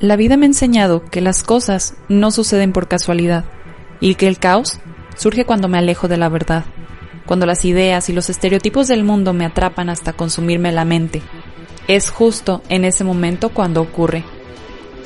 La 0.00 0.14
vida 0.14 0.36
me 0.36 0.46
ha 0.46 0.48
enseñado 0.48 1.04
que 1.10 1.20
las 1.20 1.42
cosas 1.42 1.94
no 2.08 2.30
suceden 2.30 2.72
por 2.72 2.86
casualidad 2.86 3.44
y 4.00 4.14
que 4.14 4.28
el 4.28 4.38
caos 4.38 4.78
surge 5.16 5.44
cuando 5.44 5.66
me 5.66 5.76
alejo 5.76 6.06
de 6.06 6.16
la 6.16 6.28
verdad, 6.28 6.64
cuando 7.26 7.46
las 7.46 7.64
ideas 7.64 8.08
y 8.08 8.12
los 8.12 8.30
estereotipos 8.30 8.86
del 8.86 9.02
mundo 9.02 9.32
me 9.32 9.44
atrapan 9.44 9.90
hasta 9.90 10.12
consumirme 10.12 10.70
la 10.70 10.84
mente. 10.84 11.20
Es 11.88 12.10
justo 12.10 12.62
en 12.68 12.84
ese 12.84 13.02
momento 13.02 13.48
cuando 13.48 13.80
ocurre. 13.80 14.22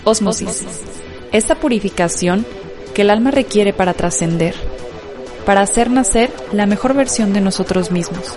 Osmosis. 0.04 0.66
Esta 1.32 1.54
purificación 1.54 2.44
que 2.92 3.00
el 3.00 3.08
alma 3.08 3.30
requiere 3.30 3.72
para 3.72 3.94
trascender, 3.94 4.54
para 5.46 5.62
hacer 5.62 5.90
nacer 5.90 6.30
la 6.52 6.66
mejor 6.66 6.92
versión 6.92 7.32
de 7.32 7.40
nosotros 7.40 7.90
mismos. 7.90 8.36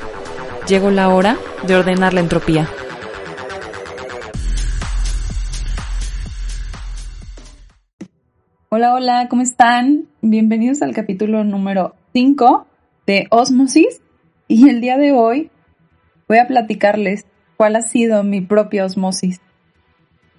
Llegó 0.70 0.90
la 0.90 1.10
hora 1.10 1.38
de 1.68 1.76
ordenar 1.76 2.14
la 2.14 2.22
entropía. 2.22 2.70
Hola, 8.78 8.94
hola, 8.94 9.28
¿cómo 9.30 9.42
están? 9.42 10.06
Bienvenidos 10.22 10.82
al 10.82 10.94
capítulo 10.94 11.46
número 11.46 11.96
5 12.12 12.68
de 13.08 13.26
Osmosis. 13.30 14.02
Y 14.50 14.68
el 14.68 14.82
día 14.82 14.98
de 14.98 15.14
hoy 15.14 15.50
voy 16.28 16.40
a 16.40 16.48
platicarles 16.48 17.26
cuál 17.56 17.78
ha 17.78 17.82
sido 17.82 18.22
mi 18.26 18.42
propia 18.42 18.84
osmosis. 18.84 19.40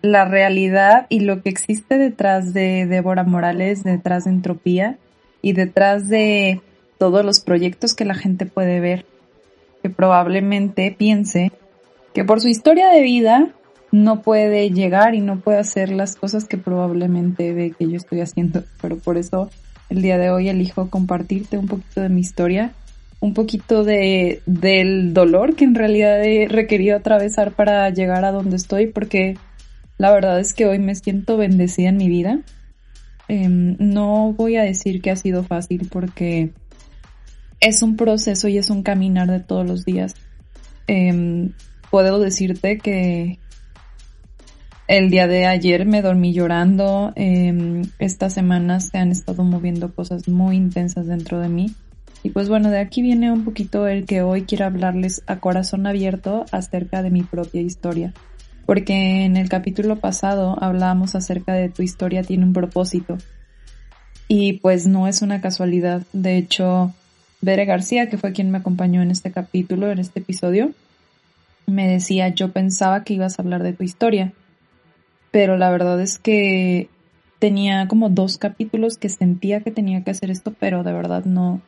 La 0.03 0.27
realidad 0.27 1.07
y 1.09 1.21
lo 1.21 1.43
que 1.43 1.49
existe 1.49 1.97
detrás 1.97 2.53
de 2.53 2.85
Débora 2.85 3.25
Morales, 3.25 3.85
detrás 3.85 4.25
de 4.25 4.33
Entropía 4.33 4.99
y 5.41 5.55
detrás 5.55 6.07
de 6.09 6.61
todos 6.99 7.25
los 7.25 7.41
proyectos 7.41 7.95
que 7.95 8.05
la 8.05 8.15
gente 8.15 8.45
puede 8.45 8.81
ver, 8.81 9.07
que 9.83 9.89
probablemente 9.89 10.95
piense 10.99 11.53
que 12.13 12.23
por 12.23 12.43
su 12.43 12.49
historia 12.49 12.89
de 12.91 13.01
vida 13.01 13.55
no 13.97 14.21
puede 14.21 14.71
llegar 14.71 15.15
y 15.15 15.21
no 15.21 15.41
puede 15.41 15.59
hacer 15.59 15.91
las 15.91 16.17
cosas 16.17 16.45
que 16.45 16.59
probablemente 16.59 17.53
ve 17.55 17.73
que 17.77 17.89
yo 17.89 17.97
estoy 17.97 18.21
haciendo. 18.21 18.63
Pero 18.83 18.99
por 18.99 19.17
eso 19.17 19.51
el 19.89 20.03
día 20.03 20.19
de 20.19 20.31
hoy 20.31 20.49
elijo 20.49 20.91
compartirte 20.91 21.57
un 21.57 21.67
poquito 21.67 22.03
de 22.03 22.11
mi 22.11 22.21
historia, 22.21 22.73
un 23.21 23.33
poquito 23.33 23.85
de, 23.85 24.43
del 24.45 25.15
dolor 25.15 25.57
que 25.57 25.65
en 25.65 25.75
realidad 25.75 26.23
he 26.23 26.47
requerido 26.47 26.97
atravesar 26.97 27.53
para 27.53 27.89
llegar 27.91 28.25
a 28.25 28.33
donde 28.33 28.57
estoy, 28.57 28.87
porque 28.89 29.39
la 29.97 30.11
verdad 30.11 30.39
es 30.41 30.53
que 30.53 30.67
hoy 30.67 30.79
me 30.79 30.95
siento 30.95 31.39
bendecida 31.39 31.89
en 31.89 31.97
mi 31.97 32.09
vida. 32.09 32.41
Em, 33.29 33.77
no 33.79 34.35
voy 34.35 34.57
a 34.57 34.63
decir 34.63 35.01
que 35.01 35.11
ha 35.11 35.17
sido 35.17 35.43
fácil 35.43 35.89
porque 35.91 36.53
es 37.61 37.83
un 37.83 37.97
proceso 37.97 38.47
y 38.49 38.59
es 38.59 38.69
un 38.69 38.83
caminar 38.83 39.31
de 39.31 39.41
todos 39.41 39.67
los 39.67 39.87
días. 39.87 40.15
Em, 40.87 41.53
puedo 41.91 42.21
decirte 42.21 42.77
que, 42.77 43.39
el 44.89 45.11
día 45.11 45.27
de 45.27 45.47
ayer 45.47 45.85
me 45.85 46.03
dormí 46.03 46.33
llorando. 46.33 47.13
Em, 47.17 47.83
estas 47.99 48.33
semanas 48.33 48.89
se 48.91 48.99
han 48.99 49.11
estado 49.11 49.43
moviendo 49.43 49.95
cosas 49.95 50.29
muy 50.29 50.57
intensas 50.57 51.07
dentro 51.07 51.41
de 51.41 51.49
mí. 51.49 51.75
Y 52.23 52.31
pues 52.31 52.49
bueno, 52.49 52.71
de 52.71 52.79
aquí 52.79 53.03
viene 53.03 53.33
un 53.33 53.45
poquito 53.45 53.87
el 53.87 54.05
que 54.05 54.23
hoy 54.23 54.43
quiero 54.43 54.65
hablarles 54.65 55.23
a 55.27 55.39
corazón 55.39 55.87
abierto 55.87 56.45
acerca 56.53 57.03
de 57.03 57.11
mi 57.11 57.23
propia 57.23 57.61
historia. 57.61 58.13
Porque 58.65 59.25
en 59.25 59.37
el 59.37 59.49
capítulo 59.49 59.97
pasado 59.97 60.57
hablábamos 60.61 61.15
acerca 61.15 61.55
de 61.55 61.69
tu 61.69 61.83
historia 61.83 62.23
tiene 62.23 62.45
un 62.45 62.53
propósito. 62.53 63.19
Y 64.29 64.55
pues 64.55 64.87
no 64.87 65.07
es 65.07 65.23
una 65.23 65.41
casualidad. 65.41 66.03
De 66.13 66.37
hecho, 66.37 66.93
Bere 67.41 67.65
García, 67.65 68.09
que 68.09 68.19
fue 68.19 68.33
quien 68.33 68.51
me 68.51 68.59
acompañó 68.59 69.03
en 69.03 69.11
este 69.11 69.31
capítulo, 69.31 69.91
en 69.91 70.01
este 70.01 70.21
episodio, 70.21 70.71
me 71.67 71.89
decía, 71.89 72.29
yo 72.29 72.51
pensaba 72.51 73.05
que 73.05 73.15
ibas 73.15 73.39
a 73.39 73.43
hablar 73.43 73.63
de 73.63 73.73
tu 73.73 73.85
historia 73.85 74.33
pero 75.31 75.57
la 75.57 75.71
verdad 75.71 76.01
es 76.01 76.19
que 76.19 76.89
tenía 77.39 77.87
como 77.89 78.09
dos 78.09 78.39
capítulos 78.39 78.97
que 78.99 79.09
sentía 79.09 79.61
que 79.61 79.71
tenía 79.71 80.03
que 80.03 80.11
hacer 80.11 80.31
esto, 80.31 80.55
pero 80.59 80.83
de 80.83 80.93
verdad 80.93 81.25
no, 81.25 81.61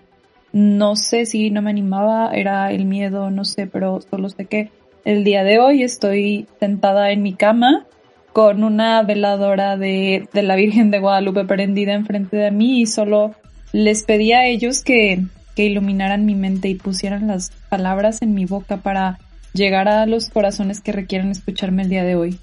no 0.52 0.96
sé 0.96 1.26
si 1.26 1.50
no 1.50 1.62
me 1.62 1.70
animaba, 1.70 2.30
era 2.32 2.72
el 2.72 2.84
miedo, 2.84 3.30
no 3.30 3.44
sé, 3.44 3.66
pero 3.66 4.00
solo 4.00 4.28
sé 4.28 4.46
que 4.46 4.70
el 5.04 5.24
día 5.24 5.44
de 5.44 5.58
hoy 5.58 5.82
estoy 5.82 6.46
sentada 6.60 7.10
en 7.10 7.22
mi 7.22 7.34
cama 7.34 7.86
con 8.32 8.62
una 8.62 9.02
veladora 9.02 9.76
de, 9.76 10.28
de 10.32 10.42
la 10.42 10.56
Virgen 10.56 10.90
de 10.90 11.00
Guadalupe 11.00 11.44
prendida 11.44 11.94
enfrente 11.94 12.36
de 12.36 12.50
mí 12.50 12.80
y 12.80 12.86
solo 12.86 13.34
les 13.72 14.04
pedí 14.04 14.32
a 14.32 14.46
ellos 14.46 14.82
que, 14.82 15.24
que 15.54 15.64
iluminaran 15.64 16.24
mi 16.24 16.34
mente 16.34 16.68
y 16.68 16.74
pusieran 16.74 17.26
las 17.26 17.50
palabras 17.68 18.22
en 18.22 18.34
mi 18.34 18.44
boca 18.44 18.78
para 18.78 19.18
llegar 19.52 19.88
a 19.88 20.06
los 20.06 20.30
corazones 20.30 20.80
que 20.80 20.92
requieren 20.92 21.30
escucharme 21.30 21.82
el 21.82 21.88
día 21.88 22.04
de 22.04 22.16
hoy. 22.16 22.38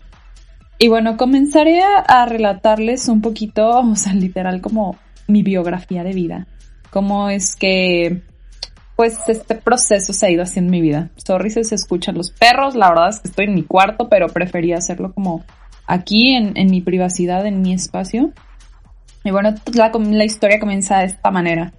Y 0.77 0.89
bueno, 0.89 1.15
comenzaré 1.15 1.81
a, 1.81 2.25
relatarles 2.25 3.07
un 3.07 3.21
poquito, 3.21 3.79
o 3.79 3.95
sea, 3.95 4.13
literal 4.13 4.61
como 4.61 4.97
mi 5.27 5.41
biografía 5.41 6.03
de 6.03 6.11
vida. 6.11 6.47
Cómo 6.91 7.29
es 7.29 7.55
que, 7.55 8.21
pues, 8.95 9.17
este 9.27 9.55
proceso 9.55 10.11
se 10.11 10.25
ha 10.25 10.29
ido 10.29 10.43
haciendo 10.43 10.69
en 10.69 10.71
mi 10.71 10.81
vida. 10.81 11.09
Sorry 11.15 11.49
si 11.49 11.63
se 11.63 11.75
escuchan 11.75 12.15
los 12.15 12.31
perros, 12.31 12.75
la 12.75 12.89
verdad 12.89 13.09
es 13.09 13.19
que 13.19 13.29
estoy 13.29 13.45
en 13.45 13.55
mi 13.55 13.63
cuarto, 13.63 14.09
pero 14.09 14.27
prefería 14.27 14.77
hacerlo 14.77 15.13
como 15.13 15.45
aquí, 15.87 16.31
en, 16.31 16.69
mi 16.69 16.81
privacidad, 16.81 17.45
en 17.45 17.61
mi 17.61 17.73
espacio. 17.73 18.31
Y 19.23 19.31
bueno, 19.31 19.55
la, 19.73 19.91
la 19.93 20.25
historia 20.25 20.59
comienza 20.59 20.99
de 20.99 21.05
esta 21.05 21.31
manera. 21.31 21.73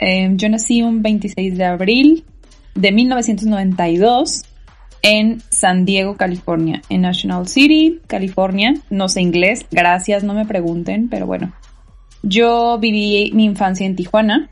Eh, 0.00 0.30
yo 0.34 0.48
nací 0.48 0.82
un 0.82 1.00
26 1.00 1.56
de 1.56 1.64
abril 1.64 2.24
de 2.74 2.90
1992 2.90 4.42
en 5.02 5.42
San 5.50 5.84
Diego, 5.84 6.16
California, 6.16 6.82
en 6.88 7.02
National 7.02 7.48
City, 7.48 8.00
California. 8.06 8.74
No 8.88 9.08
sé 9.08 9.20
inglés, 9.20 9.66
gracias, 9.70 10.24
no 10.24 10.34
me 10.34 10.46
pregunten, 10.46 11.08
pero 11.08 11.26
bueno. 11.26 11.52
Yo 12.22 12.78
viví 12.78 13.32
mi 13.34 13.44
infancia 13.44 13.84
en 13.84 13.96
Tijuana, 13.96 14.48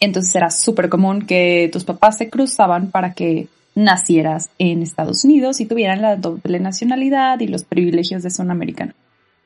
entonces 0.00 0.34
era 0.34 0.50
súper 0.50 0.88
común 0.88 1.26
que 1.26 1.68
tus 1.70 1.84
papás 1.84 2.16
se 2.16 2.30
cruzaban 2.30 2.90
para 2.90 3.12
que 3.12 3.48
nacieras 3.74 4.50
en 4.58 4.82
Estados 4.82 5.24
Unidos 5.24 5.60
y 5.60 5.66
tuvieran 5.66 6.02
la 6.02 6.16
doble 6.16 6.60
nacionalidad 6.60 7.40
y 7.40 7.48
los 7.48 7.64
privilegios 7.64 8.22
de 8.22 8.30
zona 8.30 8.52
americana. 8.52 8.94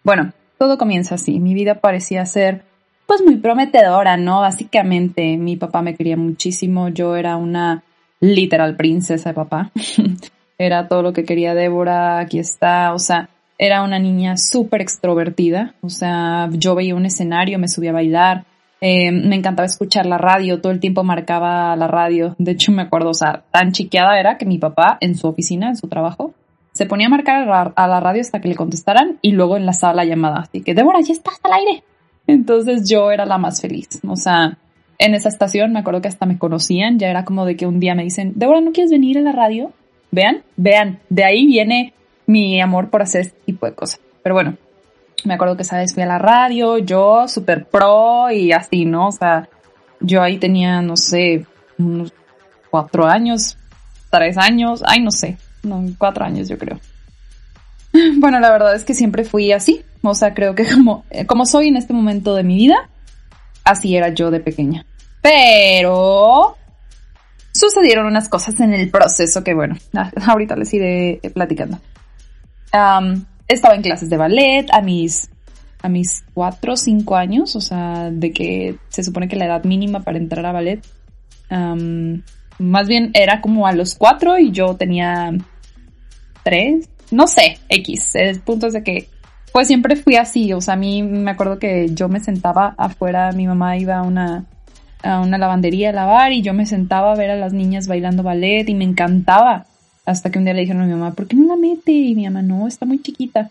Bueno, 0.04 0.32
todo 0.58 0.78
comienza 0.78 1.16
así. 1.16 1.40
Mi 1.40 1.52
vida 1.52 1.80
parecía 1.80 2.24
ser 2.26 2.62
pues 3.06 3.22
muy 3.22 3.36
prometedora, 3.36 4.16
¿no? 4.16 4.40
Básicamente 4.40 5.36
mi 5.36 5.56
papá 5.56 5.82
me 5.82 5.94
quería 5.94 6.16
muchísimo, 6.16 6.88
yo 6.88 7.16
era 7.16 7.36
una 7.36 7.84
literal 8.20 8.76
princesa 8.76 9.30
de 9.30 9.34
papá. 9.34 9.70
era 10.58 10.88
todo 10.88 11.02
lo 11.02 11.12
que 11.12 11.24
quería 11.24 11.54
Débora, 11.54 12.18
aquí 12.18 12.38
está, 12.38 12.92
o 12.94 12.98
sea, 12.98 13.28
era 13.58 13.82
una 13.82 13.98
niña 13.98 14.36
súper 14.36 14.80
extrovertida, 14.80 15.74
o 15.80 15.90
sea, 15.90 16.48
yo 16.52 16.74
veía 16.74 16.94
un 16.94 17.06
escenario, 17.06 17.58
me 17.58 17.68
subía 17.68 17.90
a 17.90 17.94
bailar, 17.94 18.44
eh, 18.80 19.10
me 19.10 19.36
encantaba 19.36 19.66
escuchar 19.66 20.06
la 20.06 20.18
radio, 20.18 20.60
todo 20.60 20.72
el 20.72 20.80
tiempo 20.80 21.02
marcaba 21.04 21.74
la 21.76 21.86
radio, 21.86 22.34
de 22.38 22.52
hecho 22.52 22.72
me 22.72 22.82
acuerdo, 22.82 23.10
o 23.10 23.14
sea, 23.14 23.44
tan 23.50 23.72
chiqueada 23.72 24.18
era 24.18 24.36
que 24.36 24.46
mi 24.46 24.58
papá 24.58 24.98
en 25.00 25.14
su 25.14 25.26
oficina, 25.26 25.68
en 25.68 25.76
su 25.76 25.88
trabajo, 25.88 26.34
se 26.72 26.84
ponía 26.84 27.06
a 27.06 27.10
marcar 27.10 27.48
a 27.74 27.88
la 27.88 28.00
radio 28.00 28.20
hasta 28.20 28.40
que 28.40 28.48
le 28.48 28.54
contestaran 28.54 29.18
y 29.22 29.32
luego 29.32 29.56
enlazaba 29.56 29.94
la 29.94 30.04
llamada, 30.04 30.40
así 30.40 30.62
que 30.62 30.74
Débora, 30.74 31.00
ya 31.00 31.12
estás 31.12 31.38
al 31.42 31.52
aire. 31.52 31.82
Entonces 32.26 32.88
yo 32.88 33.10
era 33.10 33.24
la 33.24 33.38
más 33.38 33.62
feliz, 33.62 33.88
o 34.06 34.16
sea, 34.16 34.58
en 34.98 35.14
esa 35.14 35.28
estación 35.28 35.72
me 35.72 35.80
acuerdo 35.80 36.00
que 36.00 36.08
hasta 36.08 36.26
me 36.26 36.38
conocían, 36.38 36.98
ya 36.98 37.08
era 37.08 37.24
como 37.24 37.44
de 37.44 37.56
que 37.56 37.66
un 37.66 37.80
día 37.80 37.94
me 37.94 38.04
dicen, 38.04 38.32
Débora, 38.36 38.60
¿no 38.60 38.72
quieres 38.72 38.90
venir 38.90 39.18
a 39.18 39.22
la 39.22 39.32
radio? 39.32 39.72
Vean, 40.10 40.42
vean, 40.56 41.00
de 41.08 41.24
ahí 41.24 41.46
viene 41.46 41.92
mi 42.26 42.60
amor 42.60 42.90
por 42.90 43.02
hacer 43.02 43.22
este 43.22 43.38
tipo 43.44 43.66
de 43.66 43.74
cosas. 43.74 44.00
Pero 44.22 44.34
bueno, 44.34 44.56
me 45.24 45.34
acuerdo 45.34 45.56
que 45.56 45.62
esa 45.62 45.78
vez 45.78 45.94
fui 45.94 46.02
a 46.02 46.06
la 46.06 46.18
radio, 46.18 46.78
yo 46.78 47.28
super 47.28 47.66
pro 47.66 48.30
y 48.30 48.52
así, 48.52 48.84
¿no? 48.84 49.08
O 49.08 49.12
sea, 49.12 49.48
yo 50.00 50.22
ahí 50.22 50.38
tenía, 50.38 50.80
no 50.82 50.96
sé, 50.96 51.46
unos 51.78 52.12
cuatro 52.70 53.06
años, 53.06 53.56
tres 54.10 54.36
años, 54.38 54.82
ay, 54.86 55.00
no 55.00 55.10
sé, 55.10 55.36
no, 55.62 55.84
cuatro 55.98 56.24
años 56.24 56.48
yo 56.48 56.58
creo. 56.58 56.78
Bueno, 58.18 58.40
la 58.40 58.50
verdad 58.50 58.74
es 58.74 58.84
que 58.84 58.94
siempre 58.94 59.24
fui 59.24 59.52
así, 59.52 59.82
o 60.02 60.14
sea, 60.14 60.34
creo 60.34 60.54
que 60.54 60.66
como, 60.70 61.04
como 61.26 61.46
soy 61.46 61.68
en 61.68 61.76
este 61.76 61.94
momento 61.94 62.34
de 62.34 62.42
mi 62.42 62.56
vida, 62.56 62.90
así 63.66 63.96
era 63.96 64.08
yo 64.08 64.30
de 64.30 64.40
pequeña. 64.40 64.86
Pero 65.20 66.56
sucedieron 67.52 68.06
unas 68.06 68.28
cosas 68.28 68.58
en 68.60 68.72
el 68.72 68.90
proceso 68.90 69.42
que, 69.42 69.54
bueno, 69.54 69.76
ahorita 70.26 70.56
les 70.56 70.72
iré 70.72 71.20
platicando. 71.34 71.78
estaba 73.48 73.74
en 73.74 73.82
clases 73.82 74.08
de 74.08 74.16
ballet 74.16 74.66
a 74.72 74.80
mis, 74.80 75.28
a 75.82 75.88
mis 75.88 76.24
cuatro 76.32 76.74
o 76.74 76.76
cinco 76.76 77.16
años, 77.16 77.56
o 77.56 77.60
sea, 77.60 78.10
de 78.10 78.32
que 78.32 78.76
se 78.88 79.02
supone 79.02 79.28
que 79.28 79.36
la 79.36 79.46
edad 79.46 79.64
mínima 79.64 80.00
para 80.00 80.18
entrar 80.18 80.46
a 80.46 80.52
ballet. 80.52 80.80
más 82.58 82.88
bien 82.88 83.10
era 83.14 83.40
como 83.40 83.66
a 83.66 83.72
los 83.72 83.96
cuatro 83.96 84.38
y 84.38 84.52
yo 84.52 84.76
tenía 84.76 85.32
tres, 86.44 86.88
no 87.10 87.26
sé, 87.26 87.58
X. 87.68 88.14
El 88.14 88.40
punto 88.40 88.68
es 88.68 88.74
de 88.74 88.84
que 88.84 89.08
pues 89.56 89.68
siempre 89.68 89.96
fui 89.96 90.16
así, 90.16 90.52
o 90.52 90.60
sea, 90.60 90.74
a 90.74 90.76
mí 90.76 91.02
me 91.02 91.30
acuerdo 91.30 91.58
que 91.58 91.88
yo 91.94 92.10
me 92.10 92.20
sentaba 92.20 92.74
afuera, 92.76 93.32
mi 93.32 93.46
mamá 93.46 93.78
iba 93.78 93.96
a 93.96 94.02
una, 94.02 94.44
a 95.02 95.20
una 95.20 95.38
lavandería 95.38 95.88
a 95.88 95.92
lavar 95.94 96.32
y 96.32 96.42
yo 96.42 96.52
me 96.52 96.66
sentaba 96.66 97.10
a 97.10 97.16
ver 97.16 97.30
a 97.30 97.36
las 97.36 97.54
niñas 97.54 97.88
bailando 97.88 98.22
ballet 98.22 98.68
y 98.68 98.74
me 98.74 98.84
encantaba. 98.84 99.64
Hasta 100.04 100.30
que 100.30 100.38
un 100.38 100.44
día 100.44 100.52
le 100.52 100.60
dijeron 100.60 100.82
a 100.82 100.84
mi 100.84 100.92
mamá, 100.92 101.14
¿por 101.14 101.26
qué 101.26 101.36
no 101.36 101.46
la 101.46 101.56
mete? 101.56 101.90
Y 101.90 102.14
mi 102.14 102.24
mamá, 102.24 102.42
no, 102.42 102.68
está 102.68 102.84
muy 102.84 103.00
chiquita. 103.00 103.48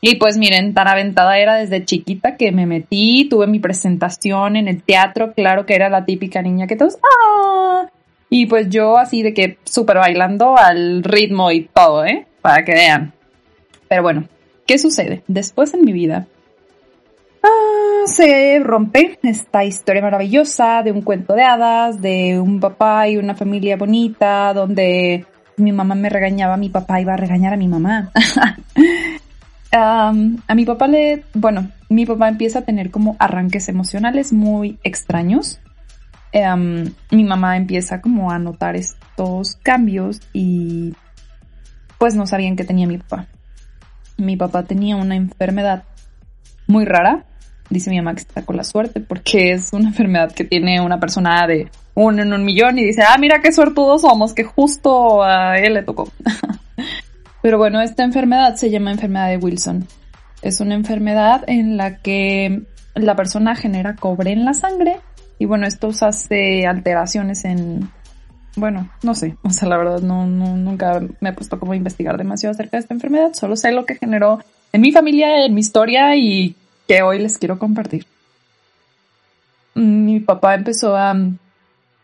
Y 0.00 0.14
pues 0.14 0.38
miren, 0.38 0.74
tan 0.74 0.86
aventada 0.86 1.36
era 1.40 1.56
desde 1.56 1.84
chiquita 1.84 2.36
que 2.36 2.52
me 2.52 2.64
metí, 2.64 3.26
tuve 3.28 3.48
mi 3.48 3.58
presentación 3.58 4.54
en 4.54 4.68
el 4.68 4.84
teatro, 4.84 5.32
claro 5.32 5.66
que 5.66 5.74
era 5.74 5.88
la 5.88 6.04
típica 6.04 6.40
niña 6.40 6.68
que 6.68 6.76
todos, 6.76 6.98
¡ah! 7.02 7.88
Y 8.30 8.46
pues 8.46 8.70
yo 8.70 8.96
así 8.96 9.24
de 9.24 9.34
que 9.34 9.58
súper 9.64 9.96
bailando 9.96 10.56
al 10.56 11.02
ritmo 11.02 11.50
y 11.50 11.62
todo, 11.62 12.04
¿eh? 12.04 12.28
Para 12.42 12.64
que 12.64 12.74
vean. 12.74 13.12
Pero 13.88 14.04
bueno, 14.04 14.28
¿qué 14.68 14.78
sucede? 14.78 15.24
Después 15.26 15.74
en 15.74 15.84
mi 15.84 15.92
vida 15.92 16.28
ah, 17.42 18.02
se 18.06 18.60
rompe 18.62 19.18
esta 19.22 19.64
historia 19.64 20.02
maravillosa 20.02 20.82
de 20.84 20.92
un 20.92 21.02
cuento 21.02 21.34
de 21.34 21.42
hadas, 21.42 22.00
de 22.00 22.38
un 22.38 22.60
papá 22.60 23.08
y 23.08 23.16
una 23.16 23.34
familia 23.34 23.76
bonita, 23.76 24.52
donde 24.52 25.24
mi 25.56 25.72
mamá 25.72 25.94
me 25.96 26.10
regañaba, 26.10 26.56
mi 26.58 26.68
papá 26.68 27.00
iba 27.00 27.14
a 27.14 27.16
regañar 27.16 27.54
a 27.54 27.56
mi 27.56 27.66
mamá. 27.66 28.12
a 29.72 30.12
mi 30.54 30.64
papá 30.66 30.86
le, 30.86 31.24
bueno, 31.34 31.70
mi 31.88 32.04
papá 32.04 32.28
empieza 32.28 32.60
a 32.60 32.62
tener 32.62 32.90
como 32.90 33.16
arranques 33.18 33.70
emocionales 33.70 34.34
muy 34.34 34.78
extraños. 34.84 35.60
mi 37.10 37.24
mamá 37.24 37.56
empieza 37.56 38.02
como 38.02 38.30
a 38.30 38.38
notar 38.38 38.76
estos 38.76 39.56
cambios 39.62 40.20
y 40.34 40.94
pues 41.96 42.14
no 42.14 42.26
sabían 42.26 42.54
que 42.54 42.64
tenía 42.64 42.86
mi 42.86 42.98
papá. 42.98 43.26
Mi 44.18 44.36
papá 44.36 44.64
tenía 44.64 44.96
una 44.96 45.16
enfermedad 45.16 45.84
muy 46.66 46.84
rara. 46.84 47.24
Dice 47.70 47.90
mi 47.90 47.96
mamá 47.96 48.14
que 48.14 48.20
está 48.20 48.44
con 48.44 48.56
la 48.56 48.64
suerte 48.64 49.00
porque 49.00 49.52
es 49.52 49.72
una 49.72 49.88
enfermedad 49.88 50.32
que 50.32 50.44
tiene 50.44 50.80
una 50.80 51.00
persona 51.00 51.46
de 51.46 51.70
uno 51.94 52.22
en 52.22 52.32
un 52.32 52.44
millón 52.44 52.78
y 52.78 52.84
dice, 52.84 53.02
ah, 53.02 53.16
mira 53.18 53.40
qué 53.40 53.52
suertudos 53.52 54.02
somos, 54.02 54.34
que 54.34 54.44
justo 54.44 55.22
a 55.22 55.56
él 55.56 55.74
le 55.74 55.82
tocó. 55.82 56.10
Pero 57.42 57.58
bueno, 57.58 57.80
esta 57.80 58.04
enfermedad 58.04 58.54
se 58.56 58.70
llama 58.70 58.90
enfermedad 58.90 59.28
de 59.28 59.38
Wilson. 59.38 59.86
Es 60.42 60.60
una 60.60 60.74
enfermedad 60.74 61.44
en 61.46 61.76
la 61.76 61.96
que 61.96 62.62
la 62.94 63.16
persona 63.16 63.54
genera 63.54 63.96
cobre 63.96 64.32
en 64.32 64.44
la 64.44 64.54
sangre 64.54 65.00
y 65.38 65.46
bueno, 65.46 65.66
esto 65.66 65.90
hace 66.00 66.66
alteraciones 66.66 67.44
en, 67.44 67.90
bueno, 68.58 68.90
no 69.02 69.14
sé, 69.14 69.36
o 69.42 69.50
sea, 69.50 69.68
la 69.68 69.76
verdad 69.76 70.00
nunca 70.00 71.00
me 71.20 71.30
he 71.30 71.32
puesto 71.32 71.58
como 71.58 71.72
a 71.72 71.76
investigar 71.76 72.16
demasiado 72.18 72.52
acerca 72.52 72.76
de 72.76 72.82
esta 72.82 72.94
enfermedad, 72.94 73.32
solo 73.32 73.56
sé 73.56 73.72
lo 73.72 73.86
que 73.86 73.94
generó 73.94 74.40
en 74.72 74.80
mi 74.80 74.92
familia, 74.92 75.44
en 75.44 75.54
mi 75.54 75.60
historia 75.60 76.16
y 76.16 76.54
que 76.86 77.02
hoy 77.02 77.18
les 77.18 77.38
quiero 77.38 77.58
compartir. 77.58 78.06
Mi 79.74 80.20
papá 80.20 80.54
empezó 80.54 80.96
a 80.96 81.14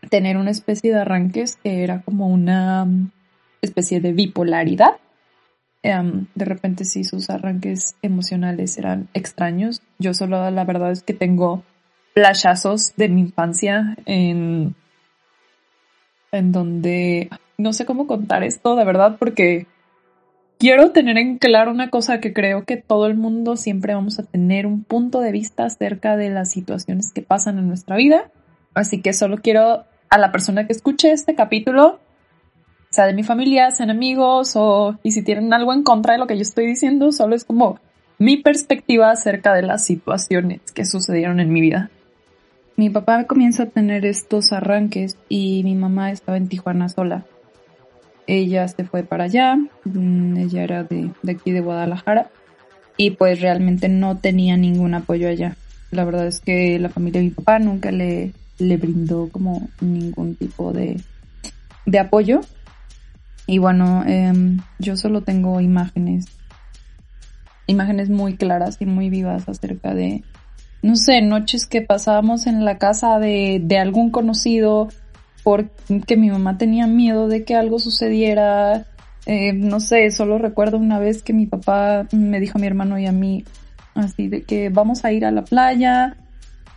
tener 0.09 0.37
una 0.37 0.51
especie 0.51 0.91
de 0.91 0.99
arranques 0.99 1.57
que 1.61 1.83
era 1.83 2.01
como 2.01 2.27
una 2.27 2.87
especie 3.61 3.99
de 3.99 4.13
bipolaridad. 4.13 4.97
Em, 5.83 6.27
de 6.33 6.45
repente 6.45 6.85
sí 6.85 7.03
sus 7.03 7.29
arranques 7.29 7.95
emocionales 8.01 8.77
eran 8.77 9.07
extraños. 9.13 9.81
Yo 9.99 10.13
solo 10.13 10.49
la 10.49 10.63
verdad 10.63 10.91
es 10.91 11.03
que 11.03 11.13
tengo 11.13 11.63
flashazos 12.13 12.95
de 12.95 13.09
mi 13.09 13.21
infancia 13.21 13.97
en, 14.05 14.75
en 16.35 16.51
donde 16.51 17.29
no 17.57 17.73
sé 17.73 17.85
cómo 17.85 18.07
contar 18.07 18.43
esto 18.43 18.75
de 18.75 18.85
verdad 18.85 19.17
porque 19.17 19.67
quiero 20.57 20.91
tener 20.91 21.17
en 21.17 21.37
claro 21.37 21.71
una 21.71 21.89
cosa 21.89 22.19
que 22.19 22.33
creo 22.33 22.65
que 22.65 22.77
todo 22.77 23.07
el 23.07 23.15
mundo 23.15 23.57
siempre 23.57 23.93
vamos 23.93 24.19
a 24.19 24.23
tener 24.23 24.65
un 24.65 24.83
punto 24.83 25.21
de 25.21 25.31
vista 25.31 25.65
acerca 25.65 26.17
de 26.17 26.29
las 26.29 26.51
situaciones 26.51 27.11
que 27.11 27.21
pasan 27.21 27.59
en 27.59 27.67
nuestra 27.67 27.95
vida. 27.95 28.31
Así 28.73 29.01
que 29.01 29.13
solo 29.13 29.37
quiero 29.37 29.85
a 30.09 30.17
la 30.17 30.31
persona 30.31 30.67
que 30.67 30.73
escuche 30.73 31.11
este 31.11 31.35
capítulo, 31.35 31.99
sea 32.89 33.05
de 33.05 33.13
mi 33.13 33.23
familia, 33.23 33.71
sean 33.71 33.89
amigos 33.89 34.53
o 34.55 34.97
y 35.03 35.11
si 35.11 35.21
tienen 35.21 35.53
algo 35.53 35.73
en 35.73 35.83
contra 35.83 36.13
de 36.13 36.19
lo 36.19 36.27
que 36.27 36.35
yo 36.35 36.41
estoy 36.41 36.65
diciendo, 36.65 37.11
solo 37.11 37.35
es 37.35 37.43
como 37.43 37.79
mi 38.17 38.37
perspectiva 38.37 39.11
acerca 39.11 39.53
de 39.53 39.61
las 39.61 39.83
situaciones 39.83 40.61
que 40.73 40.85
sucedieron 40.85 41.39
en 41.39 41.51
mi 41.51 41.61
vida. 41.61 41.89
Mi 42.77 42.89
papá 42.89 43.23
comienza 43.23 43.63
a 43.63 43.67
tener 43.67 44.05
estos 44.05 44.51
arranques 44.51 45.17
y 45.29 45.63
mi 45.63 45.75
mamá 45.75 46.11
estaba 46.11 46.37
en 46.37 46.49
Tijuana 46.49 46.89
sola. 46.89 47.25
Ella 48.27 48.67
se 48.67 48.83
fue 48.83 49.03
para 49.03 49.25
allá, 49.25 49.55
mm, 49.85 50.37
ella 50.37 50.63
era 50.63 50.83
de, 50.83 51.11
aquí 51.29 51.51
de 51.51 51.61
Guadalajara 51.61 52.29
y 52.97 53.11
pues 53.11 53.39
realmente 53.39 53.87
no 53.87 54.17
tenía 54.17 54.57
ningún 54.57 54.93
apoyo 54.93 55.29
allá. 55.29 55.55
La 55.91 56.03
verdad 56.03 56.27
es 56.27 56.41
que 56.41 56.77
la 56.77 56.89
familia 56.89 57.21
de 57.21 57.27
mi 57.27 57.31
papá 57.31 57.59
nunca 57.59 57.91
le, 57.91 58.33
le 58.57 58.75
brindó 58.75 59.29
como 59.29 59.69
ningún 59.79 60.35
tipo 60.35 60.73
de, 60.73 60.99
de 61.85 61.99
apoyo. 61.99 62.41
Y 63.47 63.59
bueno, 63.59 64.03
em, 64.05 64.59
yo 64.79 64.97
solo 64.97 65.21
tengo 65.21 65.61
imágenes, 65.61 66.25
imágenes 67.67 68.09
muy 68.09 68.35
claras 68.35 68.77
y 68.81 68.85
muy 68.85 69.09
vivas 69.09 69.47
acerca 69.47 69.93
de, 69.93 70.23
no 70.85 70.95
sé, 70.95 71.19
noches 71.21 71.65
que 71.65 71.81
pasábamos 71.81 72.45
en 72.45 72.63
la 72.63 72.77
casa 72.77 73.17
de, 73.17 73.59
de 73.59 73.79
algún 73.79 74.11
conocido 74.11 74.87
porque 75.43 76.15
mi 76.15 76.29
mamá 76.29 76.59
tenía 76.59 76.85
miedo 76.85 77.27
de 77.27 77.43
que 77.43 77.55
algo 77.55 77.79
sucediera. 77.79 78.85
Eh, 79.25 79.53
no 79.53 79.79
sé, 79.79 80.11
solo 80.11 80.37
recuerdo 80.37 80.77
una 80.77 80.99
vez 80.99 81.23
que 81.23 81.33
mi 81.33 81.47
papá 81.47 82.05
me 82.11 82.39
dijo 82.39 82.59
a 82.59 82.61
mi 82.61 82.67
hermano 82.67 82.99
y 82.99 83.07
a 83.07 83.11
mí 83.11 83.43
así 83.95 84.27
de 84.27 84.43
que 84.43 84.69
vamos 84.69 85.05
a 85.05 85.11
ir 85.11 85.25
a 85.25 85.31
la 85.31 85.43
playa. 85.43 86.17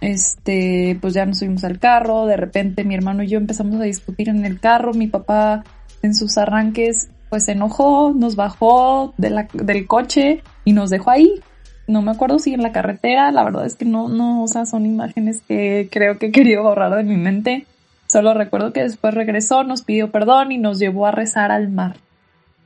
Este, 0.01 0.97
pues 1.03 1.13
ya 1.13 1.27
nos 1.27 1.41
subimos 1.41 1.65
al 1.65 1.79
carro, 1.79 2.25
de 2.25 2.39
repente 2.39 2.85
mi 2.85 2.95
hermano 2.95 3.23
y 3.23 3.29
yo 3.29 3.37
empezamos 3.37 3.79
a 3.79 3.85
discutir 3.85 4.31
en 4.31 4.47
el 4.47 4.59
carro, 4.59 4.95
mi 4.95 5.09
papá 5.09 5.65
en 6.01 6.15
sus 6.15 6.39
arranques 6.39 7.11
pues 7.29 7.45
se 7.45 7.53
enojó, 7.53 8.15
nos 8.15 8.37
bajó 8.37 9.13
de 9.19 9.29
la, 9.29 9.49
del 9.53 9.87
coche 9.87 10.43
y 10.65 10.73
nos 10.73 10.89
dejó 10.89 11.11
ahí. 11.11 11.43
No 11.89 12.03
me 12.03 12.11
acuerdo 12.11 12.39
si 12.39 12.53
en 12.53 12.63
la 12.63 12.71
carretera, 12.71 13.33
la 13.33 13.45
verdad 13.45 13.65
es 13.65 13.75
que 13.75 13.87
no, 13.87 14.09
no, 14.09 14.43
o 14.43 14.47
sea, 14.47 14.67
son 14.67 14.85
imágenes 14.85 15.41
que 15.49 15.89
creo 15.91 16.19
que 16.19 16.27
he 16.27 16.33
querido 16.33 16.63
borrar 16.63 16.95
de 16.95 17.03
mi 17.03 17.17
mente. 17.17 17.67
Solo 18.07 18.35
recuerdo 18.35 18.75
que 18.75 18.83
después 18.83 19.15
regresó, 19.15 19.65
nos 19.65 19.83
pidió 19.83 20.11
perdón 20.11 20.53
y 20.53 20.59
nos 20.59 20.79
llevó 20.79 21.07
a 21.07 21.13
rezar 21.13 21.51
al 21.51 21.71
mar, 21.71 21.97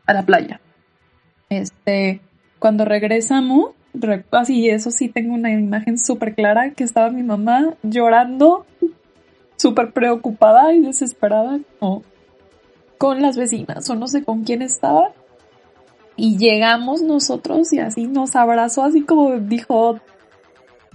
a 0.07 0.13
la 0.13 0.23
playa. 0.23 0.61
Este, 1.51 2.21
cuando 2.59 2.85
regresamos, 2.85 3.71
así 4.33 4.69
eso 4.69 4.91
sí 4.91 5.09
tengo 5.09 5.35
una 5.35 5.53
imagen 5.53 5.99
súper 5.99 6.35
clara 6.35 6.71
que 6.71 6.83
estaba 6.83 7.11
mi 7.11 7.23
mamá 7.23 7.75
llorando, 7.85 8.67
súper 9.57 9.93
preocupada 9.93 10.73
y 10.73 10.81
desesperada 10.81 11.61
con 12.99 13.23
las 13.23 13.37
vecinas 13.37 13.89
o 13.89 13.95
no 13.95 14.09
sé 14.09 14.25
con 14.25 14.43
quién 14.43 14.63
estaba. 14.63 15.13
Y 16.23 16.37
llegamos 16.37 17.03
nosotros 17.03 17.73
y 17.73 17.81
así 17.81 18.07
nos 18.07 18.37
abrazó, 18.37 18.85
así 18.85 19.03
como 19.03 19.41
dijo, 19.41 19.99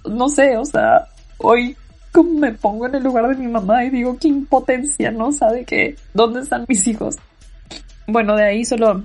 no 0.08 0.30
sé, 0.30 0.56
o 0.56 0.64
sea, 0.64 1.08
hoy 1.36 1.76
como 2.12 2.32
me 2.38 2.52
pongo 2.52 2.86
en 2.86 2.94
el 2.94 3.02
lugar 3.02 3.28
de 3.28 3.34
mi 3.34 3.46
mamá 3.46 3.84
y 3.84 3.90
digo, 3.90 4.16
qué 4.18 4.28
impotencia, 4.28 5.10
¿no? 5.10 5.30
Sabe 5.32 5.66
que, 5.66 5.96
¿dónde 6.14 6.40
están 6.40 6.64
mis 6.66 6.86
hijos? 6.88 7.16
Bueno, 8.06 8.36
de 8.36 8.44
ahí 8.44 8.64
solo 8.64 9.04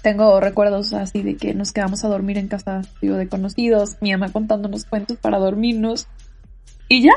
tengo 0.00 0.38
recuerdos 0.38 0.92
así 0.92 1.24
de 1.24 1.36
que 1.36 1.54
nos 1.54 1.72
quedamos 1.72 2.04
a 2.04 2.08
dormir 2.08 2.38
en 2.38 2.46
casa, 2.46 2.82
digo, 3.00 3.16
de 3.16 3.28
conocidos, 3.28 3.96
mi 4.00 4.12
mamá 4.12 4.30
contándonos 4.30 4.84
cuentos 4.84 5.16
para 5.16 5.40
dormirnos. 5.40 6.06
Y 6.88 7.02
ya, 7.02 7.14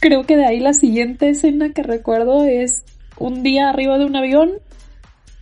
creo 0.00 0.24
que 0.24 0.36
de 0.36 0.46
ahí 0.46 0.58
la 0.58 0.74
siguiente 0.74 1.28
escena 1.28 1.70
que 1.72 1.84
recuerdo 1.84 2.42
es 2.42 2.82
un 3.18 3.44
día 3.44 3.68
arriba 3.68 3.98
de 3.98 4.04
un 4.04 4.16
avión 4.16 4.54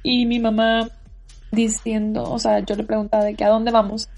y 0.03 0.27
mi 0.27 0.39
mamá 0.39 0.91
diciendo, 1.51 2.25
o 2.25 2.39
sea, 2.39 2.61
yo 2.61 2.75
le 2.75 2.85
preguntaba 2.85 3.25
de 3.25 3.35
que 3.35 3.45
a 3.45 3.49
dónde 3.49 3.71
vamos. 3.71 4.09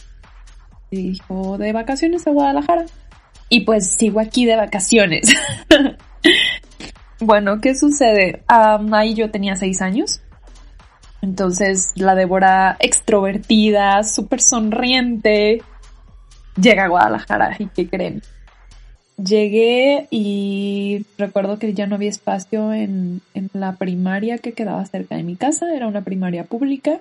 Y 0.90 1.10
dijo, 1.10 1.58
de 1.58 1.72
vacaciones 1.72 2.26
a 2.26 2.30
Guadalajara 2.30 2.86
y 3.48 3.60
pues 3.60 3.92
sigo 3.92 4.20
aquí 4.20 4.44
de 4.44 4.56
vacaciones. 4.56 5.28
bueno, 7.20 7.60
¿qué 7.60 7.74
sucede? 7.74 8.42
ahí 8.48 9.14
yo 9.14 9.30
tenía 9.30 9.56
seis 9.56 9.80
años. 9.80 10.20
Entonces 11.20 11.92
la 11.96 12.14
Débora 12.14 12.76
extrovertida, 12.78 14.04
súper 14.04 14.40
sonriente, 14.40 15.62
llega 16.60 16.84
a 16.84 16.88
Guadalajara 16.88 17.56
y 17.58 17.66
¿qué 17.66 17.88
creen? 17.88 18.22
Llegué 19.16 20.06
y 20.10 21.04
recuerdo 21.16 21.58
que 21.58 21.74
ya 21.74 21.88
no 21.88 21.96
había 21.96 22.08
espacio 22.08 22.72
en, 22.72 23.20
en, 23.34 23.50
la 23.52 23.72
primaria 23.72 24.38
que 24.38 24.52
quedaba 24.52 24.86
cerca 24.86 25.16
de 25.16 25.24
mi 25.24 25.34
casa, 25.34 25.74
era 25.74 25.88
una 25.88 26.02
primaria 26.02 26.44
pública. 26.44 27.00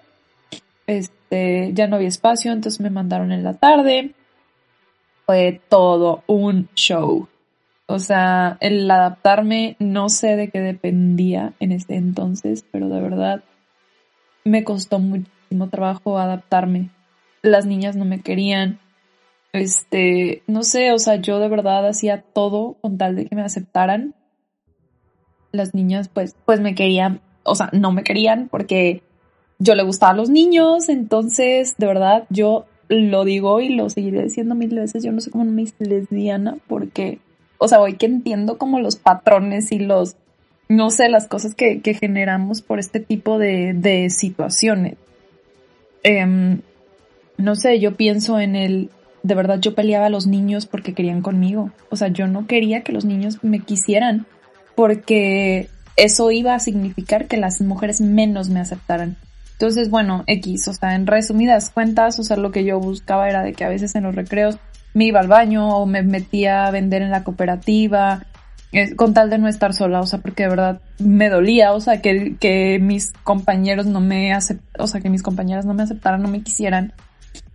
Este, 0.88 1.72
ya 1.74 1.88
no 1.88 1.98
había 1.98 2.08
espacio, 2.08 2.51
entonces 2.51 2.82
me 2.82 2.89
mandaron 2.89 3.32
en 3.32 3.44
la 3.44 3.53
tarde 3.53 4.15
fue 5.27 5.62
todo 5.67 6.24
un 6.25 6.70
show. 6.74 7.27
O 7.86 8.00
sea, 8.00 8.58
el 8.62 8.89
adaptarme 8.89 9.75
no 9.77 10.08
sé 10.10 10.38
de 10.38 10.50
qué 10.50 10.62
dependía 10.62 11.53
en 11.60 11.74
ese 11.74 11.96
entonces, 11.96 12.65
pero 12.72 12.88
de 12.88 13.01
verdad 13.01 13.44
me 14.46 14.63
costó 14.63 15.00
muchísimo 15.00 15.70
trabajo 15.70 16.17
adaptarme. 16.17 16.91
Las 17.41 17.65
niñas 17.65 17.98
no 17.98 18.06
me 18.06 18.22
querían. 18.22 18.79
Este, 19.51 20.44
no 20.48 20.63
sé, 20.63 20.94
o 20.94 20.98
sea, 20.98 21.17
yo 21.17 21.39
de 21.39 21.50
verdad 21.50 21.86
hacía 21.86 22.22
todo 22.22 22.77
con 22.82 22.98
tal 22.98 23.17
de 23.17 23.25
que 23.25 23.36
me 23.36 23.41
aceptaran. 23.41 24.15
Las 25.51 25.74
niñas 25.75 26.08
pues 26.08 26.38
pues 26.46 26.62
me 26.62 26.74
querían, 26.74 27.22
o 27.44 27.56
sea, 27.56 27.70
no 27.74 27.91
me 27.91 28.03
querían 28.03 28.48
porque 28.48 29.03
yo 29.59 29.75
le 29.75 29.83
gustaba 29.83 30.13
a 30.13 30.15
los 30.15 30.29
niños, 30.29 30.89
entonces 30.89 31.75
de 31.77 31.87
verdad 31.87 32.25
yo 32.29 32.65
lo 32.89 33.25
digo 33.25 33.59
y 33.59 33.69
lo 33.69 33.89
seguiré 33.89 34.23
diciendo 34.23 34.55
mil 34.55 34.73
veces, 34.73 35.03
yo 35.03 35.11
no 35.11 35.21
sé 35.21 35.31
cómo 35.31 35.43
no 35.43 35.51
me 35.51 35.63
hice 35.63 35.85
lesbiana 35.85 36.57
porque, 36.67 37.19
o 37.57 37.67
sea, 37.67 37.81
hoy 37.81 37.95
que 37.95 38.05
entiendo 38.05 38.57
como 38.57 38.79
los 38.79 38.95
patrones 38.95 39.71
y 39.71 39.79
los, 39.79 40.15
no 40.69 40.89
sé, 40.89 41.09
las 41.09 41.27
cosas 41.27 41.55
que, 41.55 41.81
que 41.81 41.93
generamos 41.93 42.61
por 42.61 42.79
este 42.79 42.99
tipo 42.99 43.39
de, 43.39 43.73
de 43.73 44.09
situaciones. 44.09 44.95
Em, 46.03 46.61
no 47.37 47.55
sé, 47.55 47.79
yo 47.79 47.95
pienso 47.95 48.39
en 48.39 48.55
el, 48.55 48.89
de 49.23 49.35
verdad 49.35 49.59
yo 49.59 49.75
peleaba 49.75 50.05
a 50.05 50.09
los 50.09 50.27
niños 50.27 50.65
porque 50.65 50.93
querían 50.93 51.21
conmigo. 51.21 51.71
O 51.89 51.95
sea, 51.95 52.07
yo 52.07 52.27
no 52.27 52.47
quería 52.47 52.81
que 52.81 52.93
los 52.93 53.05
niños 53.05 53.43
me 53.43 53.59
quisieran 53.59 54.25
porque 54.75 55.69
eso 55.95 56.31
iba 56.31 56.53
a 56.53 56.59
significar 56.59 57.27
que 57.27 57.37
las 57.37 57.59
mujeres 57.61 57.99
menos 57.99 58.49
me 58.49 58.59
aceptaran. 58.59 59.17
Entonces, 59.59 59.89
bueno, 59.89 60.23
X, 60.27 60.67
o 60.67 60.73
sea, 60.73 60.93
en 60.93 61.07
resumidas 61.07 61.71
cuentas, 61.71 62.19
o 62.19 62.23
sea, 62.23 62.37
lo 62.37 62.51
que 62.51 62.63
yo 62.63 62.79
buscaba 62.79 63.27
era 63.27 63.41
de 63.41 63.53
que 63.53 63.65
a 63.65 63.69
veces 63.69 63.95
en 63.95 64.03
los 64.03 64.13
recreos 64.13 64.59
me 64.93 65.05
iba 65.05 65.19
al 65.19 65.27
baño 65.27 65.67
o 65.69 65.87
me 65.87 66.03
metía 66.03 66.67
a 66.67 66.71
vender 66.71 67.01
en 67.01 67.09
la 67.09 67.23
cooperativa, 67.23 68.23
eh, 68.71 68.95
con 68.95 69.15
tal 69.15 69.31
de 69.31 69.39
no 69.39 69.47
estar 69.47 69.73
sola, 69.73 69.99
o 69.99 70.05
sea, 70.05 70.19
porque 70.19 70.43
de 70.43 70.49
verdad 70.49 70.81
me 70.99 71.29
dolía, 71.29 71.73
o 71.73 71.79
sea, 71.79 72.01
que, 72.03 72.35
que 72.39 72.77
mis 72.79 73.13
compañeros 73.23 73.87
no 73.87 73.99
me 73.99 74.31
aceptaran, 74.31 74.83
o 74.83 74.87
sea, 74.87 75.01
que 75.01 75.09
mis 75.09 75.23
compañeras 75.23 75.65
no 75.65 75.73
me 75.73 75.81
aceptaran, 75.81 76.21
no 76.21 76.27
me 76.27 76.43
quisieran. 76.43 76.93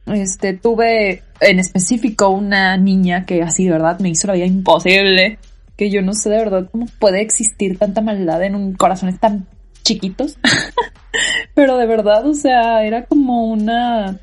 Este, 0.07 0.55
tuve 0.55 1.23
en 1.41 1.61
específico 1.61 2.31
una 2.31 2.77
niña 2.79 3.25
que 3.27 3.43
así 3.43 3.67
de 3.67 3.71
verdad 3.71 4.01
me 4.01 4.09
hizo 4.09 4.27
la 4.27 4.35
vida 4.35 4.47
imposible, 4.47 5.39
que 5.77 5.89
yo 5.89 6.03
no 6.03 6.15
sé 6.15 6.31
de 6.31 6.39
verdad 6.39 6.69
cómo 6.73 6.87
puede 6.99 7.21
existir 7.21 7.79
tanta 7.79 8.01
maldad 8.01 8.43
en 8.43 8.57
un 8.57 8.73
corazones 8.73 9.21
tan 9.21 9.47
chiquitos. 9.83 10.39
Pero 11.55 11.77
de 11.77 11.87
verdad, 11.87 12.27
o 12.27 12.35
sea, 12.35 12.85
era 12.85 13.05
como 13.05 13.47
una, 13.47 14.19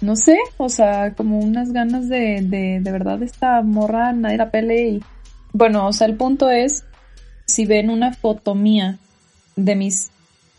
no 0.00 0.16
sé, 0.16 0.38
o 0.56 0.68
sea, 0.68 1.14
como 1.14 1.40
unas 1.40 1.72
ganas 1.72 2.08
de, 2.08 2.40
de, 2.42 2.80
de 2.80 2.92
verdad 2.92 3.22
esta 3.22 3.62
morra, 3.62 4.12
nadie 4.12 4.36
la 4.36 4.50
pele 4.50 4.88
y, 4.88 5.02
bueno, 5.52 5.86
o 5.86 5.92
sea, 5.92 6.06
el 6.06 6.14
punto 6.14 6.50
es, 6.50 6.84
si 7.46 7.66
ven 7.66 7.90
una 7.90 8.12
foto 8.12 8.54
mía 8.54 8.98
de 9.56 9.74
mis, 9.74 10.10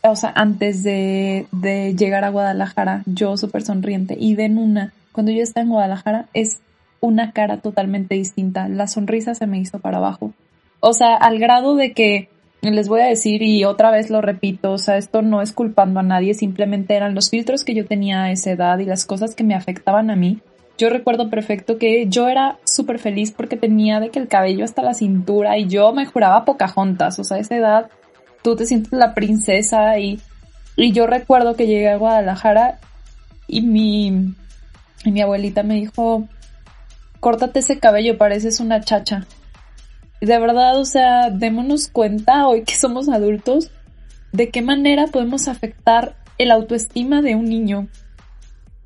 o 0.04 0.16
sea, 0.16 0.34
antes 0.36 0.84
de, 0.84 1.48
de 1.52 1.96
llegar 1.96 2.26
a 2.26 2.30
Guadalajara, 2.30 3.04
yo 3.06 3.38
súper 3.38 3.62
sonriente, 3.62 4.18
y 4.20 4.36
ven 4.36 4.58
una, 4.58 4.94
cuando 5.14 5.32
yo 5.32 5.42
estaba 5.42 5.64
en 5.64 5.70
Guadalajara, 5.70 6.28
es 6.34 6.60
una 7.00 7.32
cara 7.32 7.58
totalmente 7.62 8.16
distinta, 8.16 8.68
la 8.68 8.88
sonrisa 8.88 9.36
se 9.36 9.48
me 9.48 9.60
hizo 9.60 9.80
para 9.80 9.98
abajo. 9.98 10.34
O 10.82 10.94
sea, 10.94 11.16
al 11.16 11.40
grado 11.40 11.76
de 11.76 11.94
que 11.94 12.30
les 12.62 12.90
voy 12.90 13.02
a 13.02 13.06
decir 13.06 13.42
y 13.42 13.64
otra 13.64 13.90
vez 13.92 14.10
lo 14.10 14.22
repito, 14.22 14.72
o 14.72 14.78
sea, 14.78 14.98
esto 14.98 15.22
no 15.22 15.42
es 15.42 15.54
culpando 15.54 16.00
a 16.00 16.04
nadie, 16.04 16.34
simplemente 16.34 16.96
eran 16.96 17.16
los 17.16 17.30
filtros 17.30 17.64
que 17.64 17.74
yo 17.74 17.86
tenía 17.86 18.24
a 18.24 18.32
esa 18.32 18.52
edad 18.52 18.80
y 18.80 18.86
las 18.86 19.06
cosas 19.06 19.34
que 19.36 19.44
me 19.44 19.56
afectaban 19.56 20.10
a 20.10 20.16
mí. 20.16 20.42
Yo 20.78 20.90
recuerdo 20.90 21.30
perfecto 21.30 21.78
que 21.78 22.08
yo 22.08 22.28
era 22.28 22.58
súper 22.64 23.00
feliz 23.00 23.32
porque 23.32 23.58
tenía 23.58 24.00
de 24.00 24.10
que 24.10 24.20
el 24.20 24.28
cabello 24.28 24.64
hasta 24.66 24.82
la 24.82 24.94
cintura 24.94 25.58
y 25.58 25.68
yo 25.68 25.94
me 25.94 26.06
juraba 26.06 26.46
Pocahontas, 26.46 27.20
o 27.20 27.24
sea, 27.24 27.38
a 27.38 27.40
esa 27.40 27.56
edad 27.56 27.90
tú 28.42 28.56
te 28.56 28.66
sientes 28.66 28.92
la 28.92 29.14
princesa 29.14 29.98
y, 30.00 30.20
y 30.76 30.92
yo 30.92 31.08
recuerdo 31.08 31.56
que 31.56 31.68
llegué 31.68 31.90
a 31.90 31.98
Guadalajara 31.98 32.80
y 33.48 33.62
mi, 33.62 34.34
y 35.06 35.12
mi 35.12 35.22
abuelita 35.22 35.64
me 35.64 35.76
dijo, 35.76 36.28
córtate 37.20 37.60
ese 37.60 37.80
cabello, 37.80 38.18
pareces 38.18 38.60
una 38.60 38.82
chacha 38.82 39.26
de 40.26 40.40
verdad, 40.40 40.78
o 40.78 40.86
sea, 40.86 41.30
démonos 41.30 41.88
cuenta 41.88 42.48
hoy 42.48 42.64
que 42.64 42.76
somos 42.76 43.10
adultos 43.10 43.72
de 44.32 44.50
qué 44.50 44.62
manera 44.62 45.08
podemos 45.08 45.48
afectar 45.48 46.16
el 46.38 46.52
autoestima 46.52 47.22
de 47.22 47.36
un 47.36 47.46
niño. 47.46 47.88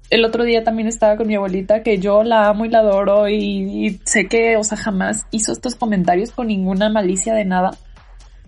El 0.10 0.26
otro 0.26 0.44
día 0.44 0.64
también 0.64 0.88
estaba 0.88 1.18
con 1.18 1.28
mi 1.28 1.36
abuelita 1.36 1.82
que 1.82 1.98
yo 1.98 2.24
la 2.24 2.48
amo 2.48 2.66
y 2.66 2.70
la 2.70 2.80
adoro 2.80 3.28
y, 3.30 4.00
sé 4.04 4.28
que, 4.28 4.58
o 4.58 4.64
sea, 4.64 4.78
jamás 4.78 5.26
hizo 5.32 5.52
estos 5.52 5.76
comentarios 5.76 6.32
con 6.32 6.48
ninguna 6.48 6.90
malicia 6.90 7.34
de 7.34 7.46
nada. 7.46 7.72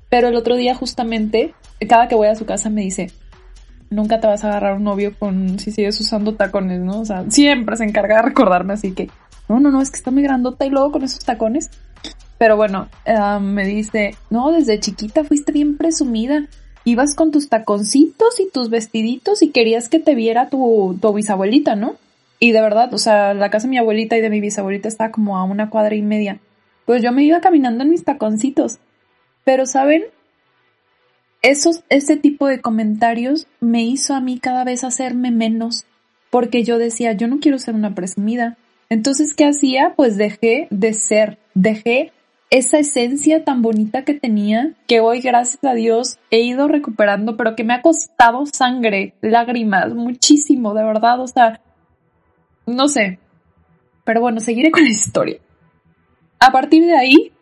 Pero 0.10 0.28
el 0.28 0.36
otro 0.36 0.56
día 0.56 0.76
justamente, 0.76 1.56
cada 1.90 2.08
que 2.08 2.16
voy 2.16 2.28
a 2.28 2.36
su 2.36 2.46
casa 2.46 2.70
me 2.70 2.82
dice, 2.82 3.12
nunca 3.90 4.20
te 4.20 4.28
vas 4.28 4.44
a 4.44 4.50
agarrar 4.50 4.76
un 4.76 4.84
novio 4.84 5.18
con 5.18 5.58
si 5.58 5.72
sigues 5.72 6.00
usando 6.00 6.36
tacones, 6.36 6.82
¿no? 6.82 7.00
O 7.00 7.06
sea, 7.06 7.26
siempre 7.30 7.78
se 7.78 7.84
encarga 7.84 8.18
de 8.18 8.22
recordarme 8.30 8.74
así 8.74 8.94
que, 8.94 9.10
no, 9.50 9.60
no, 9.60 9.72
no, 9.72 9.82
es 9.82 9.90
que 9.90 9.98
está 9.98 10.12
muy 10.12 10.24
grandota 10.24 10.66
y 10.66 10.70
luego 10.70 10.92
con 10.92 11.04
esos 11.04 11.26
tacones. 11.26 11.72
Pero 12.38 12.58
bueno, 12.58 12.90
eh, 13.06 13.40
me 13.40 13.66
dice, 13.66 14.16
no, 14.30 14.52
desde 14.52 14.80
chiquita 14.80 15.24
fuiste 15.24 15.52
bien 15.52 15.78
presumida. 15.78 16.48
Ibas 16.84 17.16
con 17.16 17.32
tus 17.32 17.50
taconcitos 17.50 18.40
y 18.40 18.50
tus 18.50 18.70
vestiditos 18.70 19.42
y 19.42 19.50
querías 19.50 19.90
que 19.90 20.00
te 20.00 20.16
viera 20.16 20.50
tu, 20.50 21.00
bisabuelita, 21.14 21.76
¿no? 21.76 21.96
Y 22.40 22.52
de 22.52 22.62
verdad, 22.62 22.94
o 22.94 22.98
sea, 22.98 23.34
la 23.34 23.50
casa 23.50 23.68
de 23.68 23.72
mi 23.72 23.78
abuelita 23.78 24.18
y 24.18 24.22
de 24.22 24.30
mi 24.30 24.42
bisabuelita 24.42 24.88
está 24.88 25.12
como 25.12 25.38
a 25.38 25.44
una 25.44 25.70
cuadra 25.70 25.96
y 25.96 26.02
media. 26.02 26.40
Pues 26.86 27.02
yo 27.02 27.12
me 27.12 27.24
iba 27.24 27.42
caminando 27.42 27.84
en 27.84 27.90
mis 27.90 28.04
taconcitos. 28.04 28.78
Pero, 29.46 29.66
¿saben? 29.66 30.04
Esos, 31.42 31.84
ese 31.90 32.18
tipo 32.18 32.48
de 32.48 32.62
comentarios 32.62 33.48
me 33.60 33.84
hizo 33.84 34.14
a 34.14 34.22
mí 34.22 34.40
cada 34.40 34.64
vez 34.64 34.84
hacerme 34.84 35.32
menos. 35.32 35.86
Porque 36.30 36.64
yo 36.64 36.78
decía, 36.78 37.14
yo 37.14 37.28
no 37.28 37.40
quiero 37.40 37.58
ser 37.58 37.74
una 37.74 37.96
presumida. 37.96 38.58
Entonces, 38.90 39.34
¿qué 39.34 39.46
hacía? 39.46 39.94
Pues 39.96 40.18
dejé 40.18 40.68
de 40.70 40.94
ser, 40.94 41.40
dejé 41.56 42.12
esa 42.58 42.80
esencia 42.80 43.44
tan 43.44 43.62
bonita 43.62 44.04
que 44.06 44.14
tenía, 44.14 44.72
que 44.88 45.02
hoy, 45.02 45.20
gracias 45.20 45.62
a 45.66 45.74
Dios, 45.74 46.20
he 46.32 46.40
ido 46.40 46.70
recuperando, 46.70 47.36
pero 47.36 47.54
que 47.54 47.66
me 47.66 47.74
ha 47.74 47.82
costado 47.82 48.46
sangre, 48.46 49.14
lágrimas, 49.20 49.94
muchísimo, 49.94 50.74
de 50.74 50.86
verdad, 50.86 51.20
o 51.20 51.28
sea, 51.28 51.60
no 52.66 52.88
sé. 52.88 53.20
Pero 54.06 54.22
bueno, 54.22 54.40
seguiré 54.40 54.72
con 54.72 54.84
la 54.84 54.90
historia. 54.90 55.38
A 56.40 56.52
partir 56.54 56.86
de 56.86 56.96
ahí, 56.96 57.34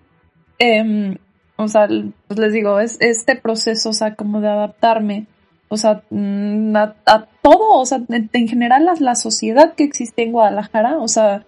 eh, 0.58 1.16
o 1.58 1.68
sea, 1.68 1.88
pues 2.28 2.40
les 2.40 2.52
digo, 2.52 2.80
es 2.80 2.98
este 3.00 3.36
proceso, 3.36 3.90
o 3.90 3.94
sea, 3.94 4.16
como 4.16 4.42
de 4.42 4.48
adaptarme, 4.48 5.28
o 5.68 5.78
sea, 5.78 6.02
mm, 6.10 6.76
a, 6.76 7.28
todo, 7.44 7.80
o 7.80 7.86
sea, 7.86 8.02
en, 8.10 8.48
general 8.48 8.86
la, 8.86 8.96
la 9.00 9.16
sociedad 9.16 9.76
que 9.76 9.84
existe 9.84 10.24
en 10.24 10.32
Guadalajara, 10.32 10.98
o 10.98 11.08
sea, 11.08 11.46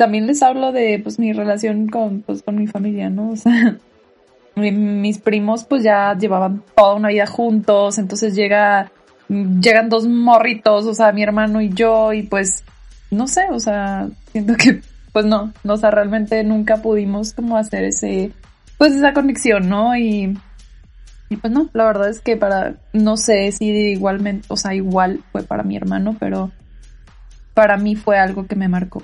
también 0.00 0.26
les 0.26 0.42
hablo 0.42 0.72
de 0.72 0.98
pues 1.02 1.18
mi 1.18 1.34
relación 1.34 1.86
con, 1.86 2.22
pues, 2.22 2.42
con 2.42 2.56
mi 2.56 2.66
familia, 2.66 3.10
¿no? 3.10 3.32
O 3.32 3.36
sea, 3.36 3.76
mis 4.56 5.18
primos 5.18 5.64
pues 5.64 5.82
ya 5.82 6.16
llevaban 6.16 6.62
toda 6.74 6.94
una 6.94 7.08
vida 7.08 7.26
juntos, 7.26 7.98
entonces 7.98 8.34
llega, 8.34 8.90
llegan 9.28 9.90
dos 9.90 10.06
morritos, 10.06 10.86
o 10.86 10.94
sea, 10.94 11.12
mi 11.12 11.22
hermano 11.22 11.60
y 11.60 11.68
yo, 11.74 12.14
y 12.14 12.22
pues, 12.22 12.64
no 13.10 13.28
sé, 13.28 13.42
o 13.50 13.60
sea, 13.60 14.08
siento 14.32 14.54
que 14.54 14.80
pues 15.12 15.26
no, 15.26 15.52
o 15.68 15.76
sea, 15.76 15.90
realmente 15.90 16.42
nunca 16.44 16.78
pudimos 16.78 17.34
como 17.34 17.58
hacer 17.58 17.84
ese, 17.84 18.32
pues 18.78 18.94
esa 18.94 19.12
conexión, 19.12 19.68
¿no? 19.68 19.94
Y, 19.98 20.34
y 21.28 21.36
pues 21.36 21.52
no, 21.52 21.68
la 21.74 21.84
verdad 21.84 22.08
es 22.08 22.20
que 22.20 22.38
para, 22.38 22.76
no 22.94 23.18
sé 23.18 23.52
si 23.52 23.66
igualmente, 23.66 24.46
o 24.48 24.56
sea, 24.56 24.74
igual 24.74 25.20
fue 25.30 25.42
para 25.42 25.62
mi 25.62 25.76
hermano, 25.76 26.16
pero 26.18 26.52
para 27.52 27.76
mí 27.76 27.96
fue 27.96 28.18
algo 28.18 28.46
que 28.46 28.56
me 28.56 28.68
marcó. 28.68 29.02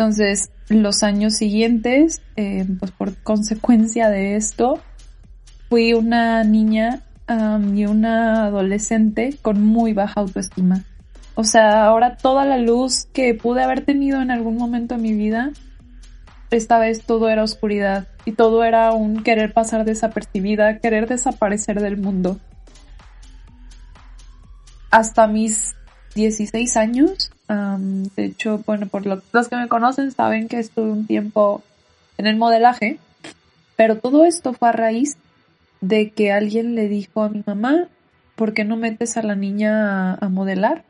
Entonces, 0.00 0.50
los 0.70 1.02
años 1.02 1.34
siguientes, 1.34 2.22
eh, 2.34 2.66
pues 2.78 2.90
por 2.90 3.14
consecuencia 3.16 4.08
de 4.08 4.34
esto, 4.34 4.80
fui 5.68 5.92
una 5.92 6.42
niña 6.42 7.02
y 7.28 7.84
una 7.84 8.46
adolescente 8.46 9.36
con 9.42 9.62
muy 9.62 9.92
baja 9.92 10.22
autoestima. 10.22 10.84
O 11.34 11.44
sea, 11.44 11.84
ahora 11.84 12.16
toda 12.16 12.46
la 12.46 12.56
luz 12.56 13.08
que 13.12 13.34
pude 13.34 13.62
haber 13.62 13.84
tenido 13.84 14.22
en 14.22 14.30
algún 14.30 14.56
momento 14.56 14.96
de 14.96 15.02
mi 15.02 15.12
vida, 15.12 15.50
esta 16.50 16.78
vez 16.78 17.02
todo 17.02 17.28
era 17.28 17.44
oscuridad 17.44 18.08
y 18.24 18.32
todo 18.32 18.64
era 18.64 18.92
un 18.92 19.22
querer 19.22 19.52
pasar 19.52 19.84
desapercibida, 19.84 20.78
querer 20.78 21.08
desaparecer 21.08 21.78
del 21.78 21.98
mundo. 21.98 22.40
Hasta 24.90 25.26
mis 25.26 25.74
16 26.14 26.78
años 26.78 27.32
de 27.50 28.24
hecho, 28.24 28.62
bueno, 28.64 28.86
por 28.86 29.04
los 29.06 29.48
que 29.48 29.56
me 29.56 29.68
conocen 29.68 30.12
saben 30.12 30.48
que 30.48 30.58
estuve 30.58 30.90
un 30.90 31.06
tiempo 31.06 31.62
en 32.16 32.26
el 32.26 32.36
modelaje, 32.36 32.98
pero 33.76 33.96
todo 33.96 34.24
esto 34.24 34.52
fue 34.52 34.68
a 34.68 34.72
raíz 34.72 35.16
de 35.80 36.10
que 36.10 36.32
alguien 36.32 36.74
le 36.74 36.88
dijo 36.88 37.22
a 37.22 37.28
mi 37.28 37.42
mamá, 37.44 37.88
¿por 38.36 38.52
qué 38.52 38.64
no 38.64 38.76
metes 38.76 39.16
a 39.16 39.22
la 39.22 39.34
niña 39.34 40.14
a, 40.14 40.28
modelar? 40.28 40.84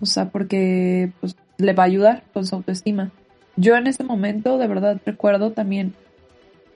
O 0.00 0.06
sea, 0.06 0.30
porque 0.30 1.12
pues, 1.20 1.36
le 1.58 1.72
va 1.72 1.82
a 1.82 1.86
ayudar 1.86 2.22
con 2.32 2.46
su 2.46 2.54
autoestima. 2.54 3.10
Yo 3.56 3.76
en 3.76 3.86
ese 3.86 4.04
momento, 4.04 4.56
de 4.56 4.68
verdad, 4.68 5.00
recuerdo 5.04 5.50
también, 5.50 5.94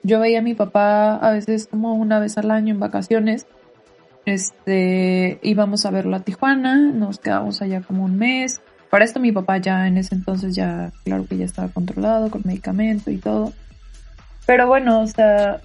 yo 0.03 0.19
veía 0.19 0.39
a 0.39 0.43
mi 0.43 0.53
papá 0.53 1.15
a 1.15 1.31
veces 1.31 1.67
como 1.67 1.95
una 1.95 2.19
vez 2.19 2.37
al 2.37 2.51
año 2.51 2.73
en 2.73 2.79
vacaciones. 2.79 3.47
Este, 4.25 5.39
íbamos 5.41 5.85
a 5.85 5.91
verlo 5.91 6.15
a 6.17 6.19
Tijuana, 6.19 6.77
nos 6.91 7.19
quedamos 7.19 7.61
allá 7.61 7.81
como 7.81 8.03
un 8.03 8.17
mes, 8.17 8.61
para 8.93 9.05
esto 9.05 9.19
mi 9.19 9.31
papá 9.31 9.57
ya 9.57 9.87
en 9.87 9.97
ese 9.97 10.13
entonces 10.13 10.53
ya, 10.53 10.91
claro 11.03 11.25
que 11.25 11.35
ya 11.35 11.45
estaba 11.45 11.67
controlado 11.69 12.29
con 12.29 12.43
medicamento 12.45 13.09
y 13.09 13.17
todo. 13.17 13.51
Pero 14.45 14.67
bueno, 14.67 15.01
o 15.01 15.07
sea, 15.07 15.61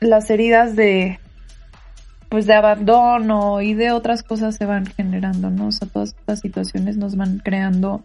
las 0.00 0.30
heridas 0.30 0.74
de, 0.74 1.20
pues 2.30 2.46
de 2.46 2.54
abandono 2.54 3.60
y 3.60 3.74
de 3.74 3.90
otras 3.90 4.22
cosas 4.22 4.56
se 4.56 4.64
van 4.64 4.86
generando, 4.86 5.50
¿no? 5.50 5.66
O 5.66 5.72
sea, 5.72 5.88
todas 5.88 6.14
estas 6.18 6.40
situaciones 6.40 6.96
nos 6.96 7.16
van 7.16 7.42
creando 7.44 8.02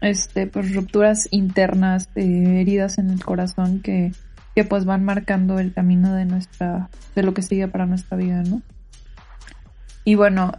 este 0.00 0.46
pues 0.46 0.74
rupturas 0.74 1.28
internas, 1.30 2.08
eh, 2.14 2.62
heridas 2.62 2.96
en 2.96 3.10
el 3.10 3.22
corazón 3.22 3.80
que, 3.80 4.12
que 4.54 4.64
pues 4.64 4.86
van 4.86 5.04
marcando 5.04 5.58
el 5.58 5.74
camino 5.74 6.14
de 6.14 6.24
nuestra, 6.24 6.88
de 7.14 7.22
lo 7.22 7.34
que 7.34 7.42
sigue 7.42 7.68
para 7.68 7.84
nuestra 7.84 8.16
vida, 8.16 8.42
¿no? 8.42 8.62
Y 10.08 10.14
bueno, 10.14 10.52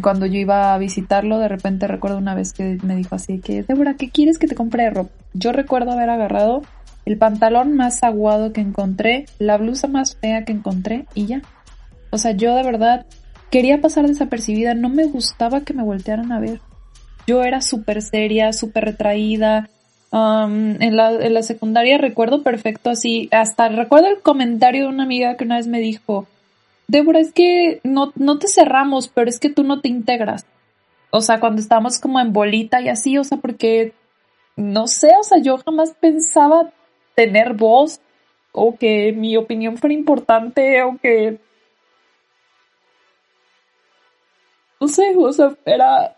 cuando 0.00 0.24
yo 0.24 0.38
iba 0.38 0.72
a 0.72 0.78
visitarlo, 0.78 1.38
de 1.38 1.48
repente 1.48 1.86
recuerdo 1.86 2.16
una 2.16 2.34
vez 2.34 2.54
que 2.54 2.78
me 2.82 2.96
dijo 2.96 3.16
así 3.16 3.38
que, 3.38 3.62
Débora, 3.62 3.96
¿qué 3.98 4.08
quieres 4.08 4.38
que 4.38 4.46
te 4.46 4.54
compre 4.54 4.88
ropa? 4.88 5.10
Yo 5.34 5.52
recuerdo 5.52 5.92
haber 5.92 6.08
agarrado 6.08 6.62
el 7.04 7.18
pantalón 7.18 7.76
más 7.76 8.02
aguado 8.02 8.54
que 8.54 8.62
encontré, 8.62 9.26
la 9.38 9.58
blusa 9.58 9.88
más 9.88 10.16
fea 10.16 10.46
que 10.46 10.52
encontré 10.52 11.04
y 11.12 11.26
ya. 11.26 11.42
O 12.08 12.16
sea, 12.16 12.30
yo 12.30 12.54
de 12.54 12.62
verdad 12.62 13.04
quería 13.50 13.82
pasar 13.82 14.06
desapercibida, 14.06 14.72
no 14.72 14.88
me 14.88 15.04
gustaba 15.04 15.60
que 15.60 15.74
me 15.74 15.82
voltearan 15.82 16.32
a 16.32 16.40
ver. 16.40 16.62
Yo 17.26 17.42
era 17.44 17.60
súper 17.60 18.00
seria, 18.00 18.54
súper 18.54 18.86
retraída. 18.86 19.68
en, 20.12 20.96
la, 20.96 21.12
en 21.12 21.34
la 21.34 21.42
secundaria 21.42 21.98
recuerdo 21.98 22.42
perfecto 22.42 22.88
así, 22.88 23.28
hasta 23.32 23.68
recuerdo 23.68 24.06
el 24.06 24.22
comentario 24.22 24.84
de 24.84 24.88
una 24.88 25.02
amiga 25.02 25.36
que 25.36 25.44
una 25.44 25.56
vez 25.56 25.66
me 25.66 25.78
dijo, 25.78 26.26
Débora, 26.88 27.20
es 27.20 27.32
que 27.32 27.80
no, 27.84 28.12
no 28.16 28.38
te 28.38 28.48
cerramos, 28.48 29.08
pero 29.08 29.28
es 29.28 29.38
que 29.38 29.50
tú 29.50 29.62
no 29.62 29.80
te 29.80 29.88
integras. 29.88 30.46
O 31.10 31.20
sea, 31.20 31.38
cuando 31.38 31.60
estábamos 31.60 32.00
como 32.00 32.18
en 32.18 32.32
bolita 32.32 32.80
y 32.80 32.88
así, 32.88 33.18
o 33.18 33.24
sea, 33.24 33.38
porque, 33.38 33.92
no 34.56 34.86
sé, 34.86 35.12
o 35.18 35.22
sea, 35.22 35.38
yo 35.38 35.58
jamás 35.58 35.94
pensaba 36.00 36.72
tener 37.14 37.54
voz 37.54 38.00
o 38.52 38.76
que 38.76 39.12
mi 39.12 39.36
opinión 39.36 39.76
fuera 39.76 39.94
importante 39.94 40.82
o 40.82 40.96
que... 40.98 41.38
No 44.80 44.88
sé, 44.88 45.14
o 45.16 45.32
sea, 45.32 45.56
era 45.64 46.16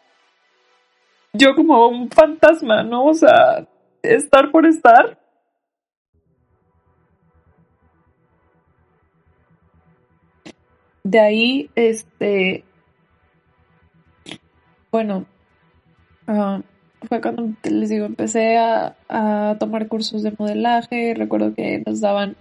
yo 1.33 1.55
como 1.55 1.89
un 1.89 2.11
fantasma, 2.11 2.83
¿no? 2.83 3.07
O 3.07 3.15
sea, 3.15 3.67
estar 4.03 4.50
por 4.50 4.67
estar. 4.67 5.19
De 11.02 11.19
ahí, 11.19 11.71
este, 11.75 12.64
bueno, 14.90 15.26
ah, 16.26 16.61
fue 17.09 17.21
cuando 17.21 17.50
les 17.62 17.88
digo, 17.88 18.04
empecé 18.07 18.59
a, 18.59 18.97
a, 19.09 19.57
tomar 19.59 19.88
cursos 19.88 20.23
de 20.23 20.35
modelaje, 20.38 21.14
recuerdo 21.14 21.54
que 21.54 21.83
nos 21.87 22.00
daban 22.00 22.37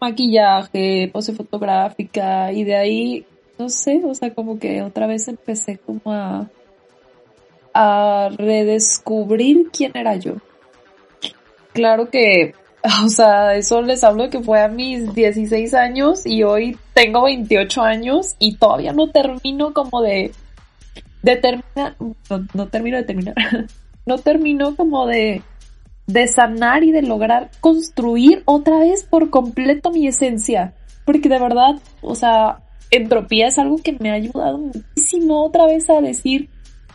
maquillaje, 0.00 1.10
pose 1.12 1.32
fotográfica 1.32 2.52
y 2.52 2.64
de 2.64 2.76
ahí, 2.76 3.26
no 3.58 3.68
sé, 3.68 4.02
o 4.04 4.14
sea, 4.14 4.34
como 4.34 4.58
que 4.58 4.82
otra 4.82 5.06
vez 5.06 5.28
empecé 5.28 5.78
como 5.78 6.00
a, 6.06 6.50
a 7.74 8.30
redescubrir 8.36 9.70
quién 9.70 9.92
era 9.94 10.16
yo. 10.16 10.36
Claro 11.72 12.10
que 12.10 12.54
o 13.04 13.08
sea, 13.08 13.54
eso 13.54 13.82
les 13.82 14.02
hablo 14.02 14.28
que 14.30 14.40
fue 14.40 14.60
a 14.60 14.68
mis 14.68 15.14
16 15.14 15.74
años 15.74 16.26
y 16.26 16.42
hoy 16.42 16.76
tengo 16.94 17.24
28 17.24 17.82
años 17.82 18.34
y 18.38 18.56
todavía 18.56 18.92
no 18.92 19.10
termino 19.10 19.72
como 19.72 20.02
de, 20.02 20.32
terminar, 21.22 21.96
no, 22.54 22.66
termino 22.68 22.96
de 22.96 23.04
terminar, 23.04 23.34
no 24.06 24.18
termino 24.18 24.74
como 24.74 25.06
de, 25.06 25.42
de 26.06 26.26
sanar 26.26 26.82
y 26.82 26.90
de 26.90 27.02
lograr 27.02 27.50
construir 27.60 28.42
otra 28.46 28.78
vez 28.78 29.04
por 29.04 29.30
completo 29.30 29.90
mi 29.90 30.06
esencia. 30.06 30.74
Porque 31.04 31.28
de 31.28 31.38
verdad, 31.38 31.80
o 32.00 32.14
sea, 32.14 32.60
entropía 32.90 33.48
es 33.48 33.58
algo 33.58 33.76
que 33.76 33.96
me 33.98 34.10
ha 34.10 34.14
ayudado 34.14 34.58
muchísimo 34.58 35.44
otra 35.44 35.66
vez 35.66 35.88
a 35.90 36.00
decir, 36.00 36.48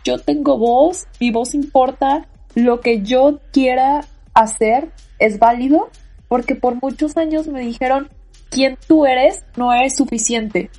yo 0.03 0.17
tengo 0.17 0.57
voz, 0.57 1.07
mi 1.19 1.31
voz 1.31 1.53
importa, 1.53 2.27
lo 2.55 2.79
que 2.79 3.01
yo 3.01 3.39
quiera 3.51 4.05
hacer 4.37 4.91
es 5.17 5.39
válido 5.39 5.89
porque 6.27 6.55
por 6.55 6.75
muchos 6.81 7.17
años 7.17 7.47
me 7.47 7.61
dijeron, 7.61 8.09
quien 8.49 8.77
tú 8.87 9.05
eres 9.05 9.43
no 9.55 9.73
es 9.73 9.95
suficiente. 9.95 10.69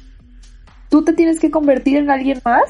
Tú 0.89 1.05
te 1.05 1.13
tienes 1.13 1.41
que 1.41 1.51
convertir 1.51 1.97
en 1.97 2.11
alguien 2.11 2.41
más 2.45 2.63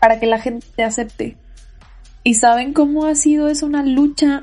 para 0.00 0.18
que 0.18 0.26
la 0.26 0.38
gente 0.38 0.66
te 0.74 0.82
acepte. 0.82 1.36
¿Y 2.24 2.34
saben 2.34 2.72
cómo 2.72 3.04
ha 3.04 3.14
sido 3.14 3.48
es 3.48 3.62
una 3.62 3.84
lucha 3.84 4.42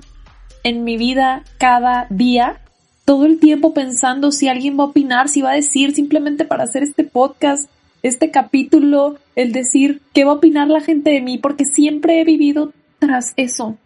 en 0.64 0.84
mi 0.84 0.98
vida 0.98 1.44
cada 1.58 2.08
día? 2.10 2.62
Todo 3.06 3.26
el 3.26 3.40
tiempo 3.40 3.74
pensando 3.74 4.32
si 4.32 4.48
alguien 4.48 4.78
va 4.80 4.84
a 4.84 4.88
opinar, 4.88 5.28
si 5.30 5.42
va 5.42 5.52
a 5.52 5.56
decir 5.56 5.94
simplemente 5.94 6.46
para 6.46 6.64
hacer 6.64 6.84
este 6.84 7.04
podcast, 7.04 7.70
este 8.02 8.32
capítulo, 8.32 9.16
el 9.36 9.52
decir 9.52 10.02
qué 10.14 10.24
va 10.24 10.34
a 10.34 10.36
opinar 10.36 10.68
la 10.68 10.80
gente 10.80 11.10
de 11.10 11.22
mí, 11.22 11.38
porque 11.38 11.66
siempre 11.66 12.22
he 12.22 12.24
vivido 12.24 12.72
tras 13.00 13.34
eso 13.36 13.78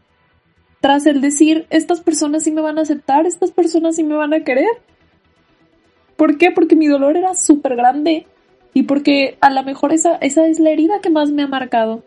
tras 0.79 1.05
el 1.05 1.21
decir, 1.21 1.65
estas 1.69 2.01
personas 2.01 2.43
sí 2.43 2.51
me 2.51 2.61
van 2.61 2.77
a 2.77 2.81
aceptar, 2.81 3.25
estas 3.25 3.51
personas 3.51 3.95
sí 3.95 4.03
me 4.03 4.15
van 4.15 4.33
a 4.33 4.43
querer. 4.43 4.69
¿Por 6.15 6.37
qué? 6.37 6.51
Porque 6.51 6.75
mi 6.75 6.87
dolor 6.87 7.17
era 7.17 7.35
súper 7.35 7.75
grande 7.75 8.25
y 8.73 8.83
porque 8.83 9.37
a 9.41 9.49
lo 9.49 9.63
mejor 9.63 9.91
esa, 9.93 10.15
esa 10.17 10.45
es 10.45 10.59
la 10.59 10.69
herida 10.69 10.99
que 11.01 11.09
más 11.09 11.31
me 11.31 11.43
ha 11.43 11.47
marcado. 11.47 12.03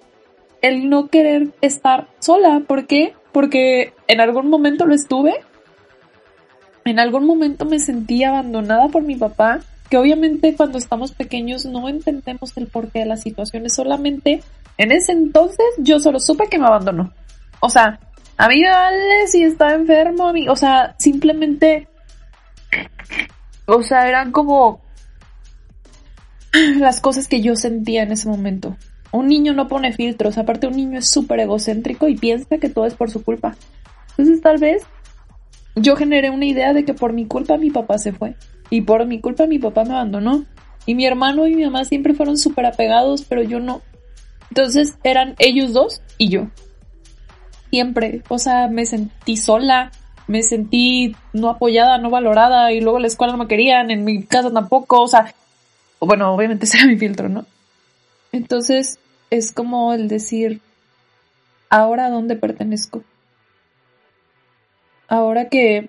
El 0.63 0.89
no 0.89 1.09
querer 1.09 1.49
estar 1.63 2.09
sola. 2.19 2.63
¿Por 2.67 2.87
qué? 2.87 3.15
Porque 3.33 3.93
en 4.07 4.21
algún 4.21 4.49
momento 4.49 4.87
lo 4.87 4.95
estuve. 4.95 5.35
En 6.85 6.99
algún 6.99 7.27
momento 7.27 7.65
me 7.65 7.79
sentí 7.79 8.25
abandonada 8.25 8.89
por 8.89 9.03
mi 9.03 9.17
papá, 9.17 9.61
que 9.91 9.97
obviamente 9.97 10.55
cuando 10.57 10.79
estamos 10.79 11.13
pequeños 11.13 11.67
no 11.67 11.89
entendemos 11.89 12.57
el 12.57 12.67
porqué 12.67 13.01
de 13.01 13.07
las 13.07 13.23
situaciones, 13.23 13.75
solamente 13.75 14.43
en 14.79 14.93
ese 14.93 15.13
entonces 15.13 15.67
yo 15.79 16.01
solo 16.01 16.21
supe 16.21 16.49
que 16.49 16.59
me 16.59 16.67
abandonó. 16.67 17.13
O 17.61 17.69
sea, 17.69 18.01
a 18.41 18.49
mí 18.49 18.65
vale 18.65 19.27
si 19.27 19.43
está 19.43 19.75
enfermo, 19.75 20.29
a 20.29 20.33
mí, 20.33 20.49
o 20.49 20.57
sea, 20.57 20.95
simplemente, 20.99 21.89
o 23.67 23.83
sea, 23.83 24.09
eran 24.09 24.33
como 24.33 24.81
las 26.79 27.03
cosas 27.03 27.29
que 27.29 27.43
yo 27.43 27.55
sentía 27.55 28.03
en 28.03 28.13
ese 28.13 28.31
momento. 28.31 28.79
Un 29.13 29.29
niño 29.29 29.53
no 29.53 29.69
pone 29.69 29.93
filtros, 29.93 30.39
aparte 30.39 30.69
un 30.69 30.77
niño 30.77 31.01
es 31.01 31.07
súper 31.07 31.41
egocéntrico 31.41 32.09
y 32.09 32.17
piensa 32.17 32.57
que 32.57 32.71
todo 32.71 32.87
es 32.87 32.95
por 32.95 33.11
su 33.11 33.23
culpa. 33.23 33.57
Entonces 34.13 34.41
tal 34.41 34.57
vez 34.57 34.85
yo 35.77 35.95
generé 35.97 36.31
una 36.31 36.47
idea 36.47 36.73
de 36.73 36.87
que 36.87 36.95
por 36.95 37.13
mi 37.13 37.27
culpa 37.27 37.59
mi 37.59 37.71
papá 37.71 37.99
se 37.99 38.13
fue 38.13 38.37
y 38.71 38.81
por 38.81 39.05
mi 39.05 39.21
culpa 39.21 39.47
mi 39.47 39.59
papá 39.59 39.85
me 39.85 39.93
abandonó. 39.93 40.47
Y 40.87 40.95
mi 40.95 41.05
hermano 41.05 41.47
y 41.47 41.55
mi 41.55 41.65
mamá 41.65 41.85
siempre 41.85 42.15
fueron 42.15 42.39
súper 42.39 42.65
apegados, 42.65 43.27
pero 43.29 43.43
yo 43.43 43.61
no. 43.61 43.83
Entonces 44.49 44.97
eran 45.05 45.35
ellos 45.39 45.75
dos 45.75 46.01
y 46.17 46.31
yo 46.31 46.49
siempre. 47.71 48.23
O 48.29 48.39
sea, 48.39 48.69
me 48.69 48.85
sentí 48.85 49.37
sola, 49.37 49.91
me 50.27 50.43
sentí 50.43 51.17
no 51.33 51.49
apoyada, 51.49 51.99
no 51.99 52.11
valorada 52.11 52.73
y 52.73 52.81
luego 52.81 52.99
la 52.99 53.07
escuela 53.07 53.33
no 53.33 53.39
me 53.39 53.49
querían, 53.49 53.91
en 53.91 54.05
mi 54.05 54.23
casa 54.23 54.53
tampoco, 54.53 55.03
o 55.03 55.09
sea, 55.09 55.35
bueno, 56.01 56.33
obviamente 56.33 56.65
ese 56.67 56.79
era 56.79 56.87
mi 56.87 56.97
filtro, 56.97 57.29
¿no? 57.29 57.47
Entonces 58.33 58.99
es 59.31 59.53
como 59.53 59.93
el 59.93 60.09
decir, 60.09 60.61
ahora 61.69 62.07
a 62.07 62.11
dónde 62.11 62.37
pertenezco. 62.37 63.03
Ahora 65.09 65.49
que, 65.49 65.89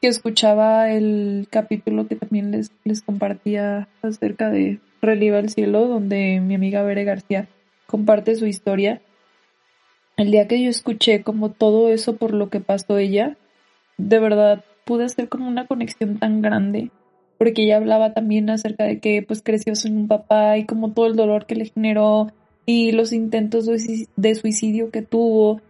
que 0.00 0.08
escuchaba 0.08 0.90
el 0.90 1.48
capítulo 1.50 2.06
que 2.06 2.14
también 2.14 2.52
les, 2.52 2.70
les 2.84 3.02
compartía 3.02 3.88
acerca 4.02 4.50
de 4.50 4.78
Reliva 5.02 5.38
el 5.38 5.50
Cielo, 5.50 5.88
donde 5.88 6.40
mi 6.40 6.54
amiga 6.54 6.82
Bere 6.82 7.04
García 7.04 7.48
comparte 7.86 8.36
su 8.36 8.46
historia, 8.46 9.00
el 10.16 10.30
día 10.30 10.48
que 10.48 10.62
yo 10.62 10.70
escuché 10.70 11.22
como 11.22 11.50
todo 11.50 11.90
eso 11.90 12.16
por 12.16 12.32
lo 12.32 12.48
que 12.48 12.60
pasó 12.60 12.98
ella, 12.98 13.36
de 13.98 14.18
verdad 14.18 14.64
pude 14.84 15.04
hacer 15.04 15.28
como 15.28 15.48
una 15.48 15.66
conexión 15.66 16.18
tan 16.18 16.40
grande, 16.42 16.90
porque 17.38 17.64
ella 17.64 17.76
hablaba 17.76 18.14
también 18.14 18.48
acerca 18.48 18.84
de 18.84 18.98
que 18.98 19.22
pues 19.22 19.42
creció 19.42 19.74
sin 19.74 19.96
un 19.96 20.08
papá 20.08 20.56
y 20.56 20.64
como 20.64 20.92
todo 20.92 21.06
el 21.06 21.16
dolor 21.16 21.46
que 21.46 21.56
le 21.56 21.66
generó 21.66 22.32
y 22.64 22.92
los 22.92 23.12
intentos 23.12 23.66
de 23.66 24.34
suicidio 24.34 24.90
que 24.90 25.02
tuvo. 25.02 25.60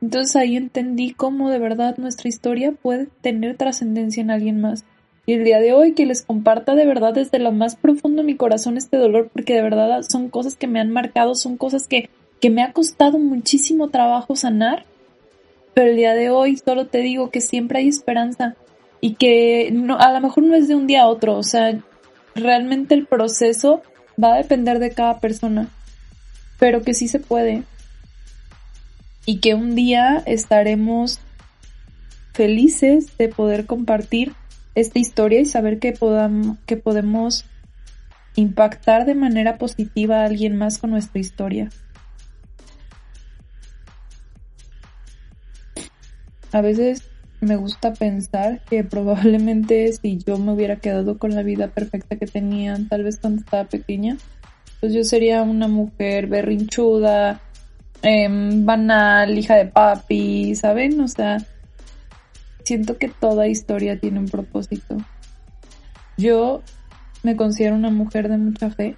Entonces 0.00 0.34
ahí 0.34 0.56
entendí 0.56 1.12
cómo 1.12 1.50
de 1.50 1.60
verdad 1.60 1.96
nuestra 1.96 2.28
historia 2.28 2.72
puede 2.72 3.06
tener 3.20 3.56
trascendencia 3.56 4.20
en 4.20 4.30
alguien 4.30 4.60
más. 4.60 4.84
Y 5.24 5.34
el 5.34 5.44
día 5.44 5.60
de 5.60 5.72
hoy 5.72 5.92
que 5.92 6.04
les 6.04 6.22
comparta 6.22 6.74
de 6.74 6.84
verdad 6.84 7.14
desde 7.14 7.38
lo 7.38 7.52
más 7.52 7.76
profundo 7.76 8.22
de 8.22 8.26
mi 8.26 8.34
corazón 8.34 8.76
este 8.76 8.96
dolor, 8.96 9.30
porque 9.32 9.54
de 9.54 9.62
verdad 9.62 10.02
son 10.02 10.28
cosas 10.28 10.56
que 10.56 10.66
me 10.66 10.80
han 10.80 10.90
marcado, 10.90 11.36
son 11.36 11.56
cosas 11.56 11.86
que 11.86 12.10
que 12.42 12.50
me 12.50 12.64
ha 12.64 12.72
costado 12.72 13.20
muchísimo 13.20 13.88
trabajo 13.88 14.34
sanar, 14.34 14.84
pero 15.74 15.90
el 15.90 15.96
día 15.96 16.12
de 16.14 16.28
hoy 16.28 16.56
solo 16.56 16.88
te 16.88 16.98
digo 16.98 17.30
que 17.30 17.40
siempre 17.40 17.78
hay 17.78 17.88
esperanza 17.88 18.56
y 19.00 19.14
que 19.14 19.70
no, 19.72 19.96
a 19.96 20.12
lo 20.12 20.20
mejor 20.20 20.42
no 20.42 20.56
es 20.56 20.66
de 20.66 20.74
un 20.74 20.88
día 20.88 21.02
a 21.02 21.06
otro, 21.06 21.36
o 21.36 21.44
sea, 21.44 21.78
realmente 22.34 22.96
el 22.96 23.06
proceso 23.06 23.82
va 24.22 24.34
a 24.34 24.38
depender 24.38 24.80
de 24.80 24.90
cada 24.90 25.20
persona, 25.20 25.68
pero 26.58 26.82
que 26.82 26.94
sí 26.94 27.06
se 27.06 27.20
puede 27.20 27.62
y 29.24 29.38
que 29.38 29.54
un 29.54 29.76
día 29.76 30.20
estaremos 30.26 31.20
felices 32.32 33.16
de 33.18 33.28
poder 33.28 33.66
compartir 33.66 34.32
esta 34.74 34.98
historia 34.98 35.38
y 35.38 35.44
saber 35.44 35.78
que, 35.78 35.92
podamos, 35.92 36.58
que 36.66 36.76
podemos 36.76 37.44
impactar 38.34 39.06
de 39.06 39.14
manera 39.14 39.58
positiva 39.58 40.22
a 40.22 40.24
alguien 40.24 40.56
más 40.56 40.78
con 40.78 40.90
nuestra 40.90 41.20
historia. 41.20 41.70
A 46.52 46.60
veces 46.60 47.02
me 47.40 47.56
gusta 47.56 47.92
pensar 47.94 48.60
que 48.68 48.84
probablemente 48.84 49.92
si 49.92 50.18
yo 50.18 50.38
me 50.38 50.52
hubiera 50.52 50.76
quedado 50.76 51.18
con 51.18 51.34
la 51.34 51.42
vida 51.42 51.68
perfecta 51.68 52.16
que 52.16 52.26
tenía, 52.26 52.78
tal 52.88 53.04
vez 53.04 53.18
cuando 53.18 53.40
estaba 53.40 53.64
pequeña, 53.64 54.18
pues 54.80 54.92
yo 54.92 55.02
sería 55.02 55.42
una 55.42 55.66
mujer 55.66 56.26
berrinchuda, 56.26 57.40
em, 58.02 58.66
banal, 58.66 59.36
hija 59.36 59.56
de 59.56 59.66
papi, 59.66 60.54
¿saben? 60.54 61.00
O 61.00 61.08
sea, 61.08 61.38
siento 62.64 62.98
que 62.98 63.08
toda 63.08 63.48
historia 63.48 63.98
tiene 63.98 64.18
un 64.18 64.28
propósito. 64.28 64.98
Yo 66.16 66.62
me 67.22 67.34
considero 67.34 67.74
una 67.74 67.90
mujer 67.90 68.28
de 68.28 68.38
mucha 68.38 68.70
fe 68.70 68.96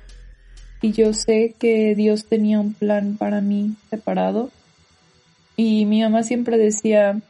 y 0.83 0.93
yo 0.93 1.13
sé 1.13 1.55
que 1.59 1.95
Dios 1.95 2.27
tenía 2.27 2.61
un 2.61 2.75
plan 2.75 3.17
para 3.17 3.41
mí 3.41 3.75
separado. 3.91 4.51
Y 5.57 5.87
mi 5.87 6.03
mamá 6.03 6.25
siempre 6.25 6.59
decía 6.59 7.21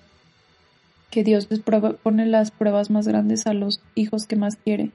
que 1.14 1.22
Dios 1.22 1.46
les 1.48 1.60
pone 1.60 2.26
las 2.26 2.50
pruebas 2.50 2.90
más 2.90 3.06
grandes 3.06 3.46
a 3.46 3.54
los 3.54 3.80
hijos 3.94 4.26
que 4.26 4.34
más 4.34 4.56
quiere. 4.56 4.90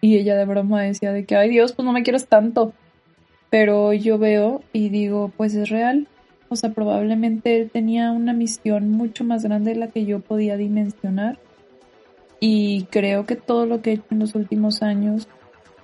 Y 0.00 0.16
ella 0.16 0.34
de 0.34 0.46
broma 0.46 0.80
decía 0.80 1.12
de 1.12 1.26
que, 1.26 1.36
ay 1.36 1.50
Dios, 1.50 1.74
pues 1.74 1.84
no 1.84 1.92
me 1.92 2.02
quieres 2.02 2.26
tanto. 2.26 2.72
Pero 3.50 3.92
yo 3.92 4.16
veo 4.16 4.62
y 4.72 4.88
digo, 4.88 5.30
pues 5.36 5.54
es 5.54 5.68
real. 5.68 6.08
O 6.48 6.56
sea, 6.56 6.70
probablemente 6.70 7.60
él 7.60 7.70
tenía 7.70 8.12
una 8.12 8.32
misión 8.32 8.90
mucho 8.92 9.24
más 9.24 9.42
grande 9.44 9.74
de 9.74 9.78
la 9.78 9.88
que 9.88 10.06
yo 10.06 10.20
podía 10.20 10.56
dimensionar. 10.56 11.38
Y 12.40 12.84
creo 12.84 13.26
que 13.26 13.36
todo 13.36 13.66
lo 13.66 13.82
que 13.82 13.90
he 13.90 13.94
hecho 13.94 14.06
en 14.10 14.20
los 14.20 14.34
últimos 14.34 14.80
años 14.80 15.28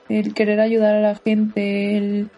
el 0.09 0.33
querer 0.33 0.61
ayudar 0.61 0.95
a 0.95 1.01
la 1.03 1.15
gente, 1.15 1.99
el 1.99 2.31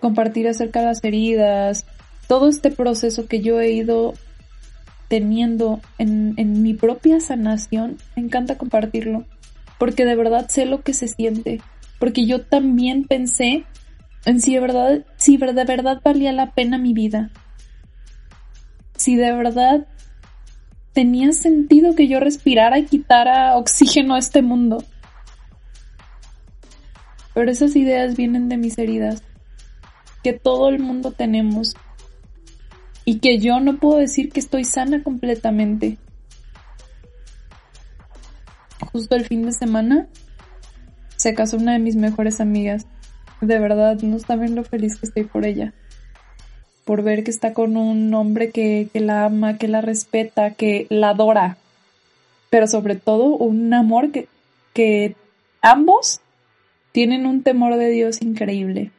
compartir 0.00 0.48
acerca 0.48 0.80
de 0.80 0.86
las 0.86 1.04
heridas, 1.04 1.86
todo 2.26 2.48
este 2.48 2.72
proceso 2.72 3.28
que 3.28 3.40
yo 3.40 3.60
he 3.60 3.70
ido 3.70 4.14
teniendo 5.08 5.80
en, 5.98 6.62
mi 6.62 6.74
propia 6.74 7.20
sanación, 7.20 7.96
me 8.14 8.22
encanta 8.22 8.58
compartirlo, 8.58 9.24
porque 9.78 10.04
de 10.04 10.14
verdad 10.14 10.48
sé 10.48 10.66
lo 10.66 10.82
que 10.82 10.92
se 10.92 11.08
siente, 11.08 11.60
porque 11.98 12.26
yo 12.26 12.42
también 12.42 13.04
pensé 13.04 13.64
en 14.26 14.40
si 14.40 14.54
de 14.54 14.60
verdad, 14.60 15.04
si 15.16 15.38
de 15.38 15.64
verdad 15.64 16.00
valía 16.04 16.32
la 16.32 16.52
pena 16.52 16.76
mi 16.76 16.92
vida, 16.92 17.30
si 18.96 19.16
de 19.16 19.32
verdad 19.32 19.86
tenía 20.92 21.32
sentido 21.32 21.94
que 21.94 22.08
yo 22.08 22.20
respirara 22.20 22.78
y 22.78 22.84
quitara 22.84 23.56
oxígeno 23.56 24.14
a 24.14 24.18
este 24.18 24.42
mundo. 24.42 24.84
Pero 27.34 27.50
esas 27.50 27.76
ideas 27.76 28.16
vienen 28.16 28.48
de 28.48 28.56
mis 28.56 28.76
heridas, 28.78 29.22
que 30.24 30.32
todo 30.32 30.68
el 30.68 30.80
mundo 30.80 31.12
tenemos, 31.12 31.76
y 33.08 33.20
que 33.20 33.38
yo 33.38 33.58
no 33.58 33.78
puedo 33.78 33.96
decir 33.96 34.30
que 34.30 34.38
estoy 34.38 34.64
sana 34.64 35.02
completamente. 35.02 35.96
Justo 38.92 39.14
el 39.14 39.24
fin 39.24 39.46
de 39.46 39.52
semana 39.52 40.08
se 41.16 41.32
casó 41.32 41.56
una 41.56 41.72
de 41.72 41.78
mis 41.78 41.96
mejores 41.96 42.38
amigas. 42.38 42.84
De 43.40 43.58
verdad, 43.58 43.98
no 44.02 44.18
saben 44.18 44.54
lo 44.54 44.62
feliz 44.62 44.98
que 44.98 45.06
estoy 45.06 45.24
por 45.24 45.46
ella. 45.46 45.72
Por 46.84 47.02
ver 47.02 47.24
que 47.24 47.30
está 47.30 47.54
con 47.54 47.78
un 47.78 48.12
hombre 48.12 48.50
que, 48.50 48.90
que 48.92 49.00
la 49.00 49.24
ama, 49.24 49.56
que 49.56 49.68
la 49.68 49.80
respeta, 49.80 50.50
que 50.50 50.86
la 50.90 51.08
adora. 51.08 51.56
Pero 52.50 52.66
sobre 52.66 52.94
todo 52.94 53.24
un 53.38 53.72
amor 53.72 54.12
que, 54.12 54.28
que 54.74 55.16
ambos 55.62 56.20
tienen 56.92 57.24
un 57.24 57.42
temor 57.42 57.76
de 57.76 57.88
Dios 57.88 58.20
increíble. 58.20 58.90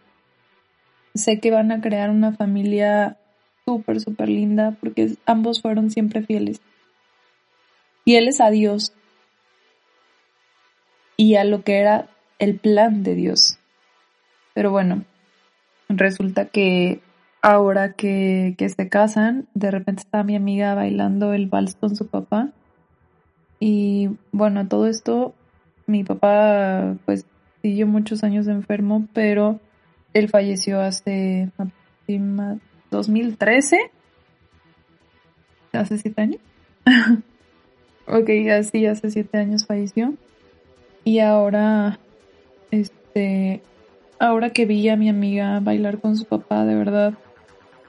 Sé 1.14 1.40
que 1.40 1.52
van 1.52 1.72
a 1.72 1.80
crear 1.80 2.10
una 2.10 2.32
familia 2.32 3.16
súper, 3.70 4.02
súper 4.02 4.30
linda 4.30 4.76
porque 4.80 5.16
ambos 5.28 5.62
fueron 5.62 5.92
siempre 5.92 6.24
fieles. 6.24 6.60
Fieles 8.04 8.42
a 8.42 8.50
Dios 8.50 8.94
y 11.18 11.36
a 11.36 11.44
lo 11.44 11.64
que 11.64 11.78
era 11.78 12.08
el 12.40 12.56
plan 12.58 13.04
de 13.04 13.14
Dios. 13.14 13.60
Pero 14.56 14.72
bueno, 14.72 15.04
resulta 15.88 16.46
que 16.46 17.02
ahora 17.44 17.94
que, 17.94 18.56
que 18.58 18.70
se 18.70 18.90
casan, 18.90 19.48
de 19.54 19.70
repente 19.70 20.02
está 20.02 20.24
mi 20.24 20.36
amiga 20.36 20.74
bailando 20.74 21.34
el 21.34 21.46
vals 21.46 21.76
con 21.76 21.96
su 21.96 22.08
papá. 22.08 22.50
Y 23.60 24.10
bueno, 24.32 24.68
todo 24.68 24.88
esto, 24.88 25.36
mi 25.86 26.04
papá 26.04 26.96
pues 27.06 27.28
siguió 27.62 27.86
muchos 27.86 28.24
años 28.24 28.48
enfermo, 28.48 29.08
pero 29.14 29.60
él 30.14 30.28
falleció 30.28 30.82
hace 30.82 31.52
2013. 32.92 33.92
¿Hace 35.74 35.98
siete 35.98 36.22
años? 36.22 36.42
ok, 38.08 38.30
así 38.58 38.86
hace 38.86 39.12
siete 39.12 39.38
años 39.38 39.66
falleció. 39.66 40.14
Y 41.04 41.20
ahora, 41.20 42.00
este, 42.72 43.62
ahora 44.20 44.50
que 44.52 44.66
vi 44.66 44.90
a 44.90 44.96
mi 44.96 45.10
amiga 45.10 45.60
bailar 45.60 46.00
con 46.00 46.18
su 46.18 46.26
papá, 46.26 46.66
de 46.66 46.76
verdad, 46.76 47.14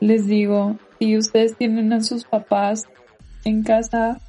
les 0.01 0.27
digo, 0.27 0.77
si 0.99 1.17
ustedes 1.17 1.57
tienen 1.57 1.93
a 1.93 2.03
sus 2.03 2.25
papás 2.25 2.85
en 3.45 3.63
casa, 3.63 4.21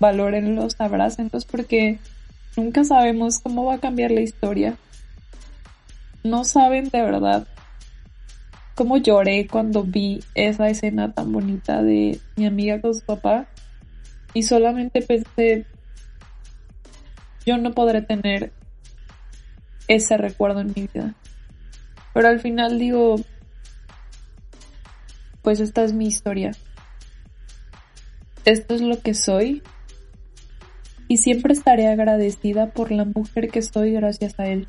valórenlos, 0.00 0.76
abrácenlos, 0.78 1.44
porque 1.44 1.98
nunca 2.56 2.84
sabemos 2.84 3.38
cómo 3.38 3.64
va 3.64 3.74
a 3.74 3.80
cambiar 3.80 4.10
la 4.10 4.20
historia 4.20 4.76
no 6.26 6.44
saben 6.44 6.88
de 6.90 7.02
verdad 7.02 7.46
cómo 8.76 8.98
lloré 8.98 9.48
cuando 9.48 9.82
vi 9.82 10.22
esa 10.34 10.68
escena 10.68 11.12
tan 11.12 11.32
bonita 11.32 11.82
de 11.82 12.20
mi 12.36 12.44
amiga 12.44 12.80
con 12.80 12.94
su 12.94 13.00
papá 13.00 13.48
y 14.34 14.42
solamente 14.42 15.00
pensé, 15.00 15.64
yo 17.46 17.56
no 17.56 17.72
podré 17.72 18.02
tener 18.02 18.52
ese 19.88 20.18
recuerdo 20.18 20.60
en 20.60 20.74
mi 20.76 20.88
vida. 20.92 21.14
Pero 22.12 22.28
al 22.28 22.38
final 22.38 22.78
digo, 22.78 23.16
pues 25.40 25.60
esta 25.60 25.82
es 25.82 25.94
mi 25.94 26.06
historia. 26.06 26.52
Esto 28.44 28.74
es 28.74 28.82
lo 28.82 29.00
que 29.00 29.14
soy. 29.14 29.62
Y 31.08 31.16
siempre 31.16 31.54
estaré 31.54 31.86
agradecida 31.86 32.72
por 32.72 32.92
la 32.92 33.06
mujer 33.06 33.48
que 33.48 33.62
soy 33.62 33.92
gracias 33.92 34.38
a 34.38 34.48
él. 34.48 34.66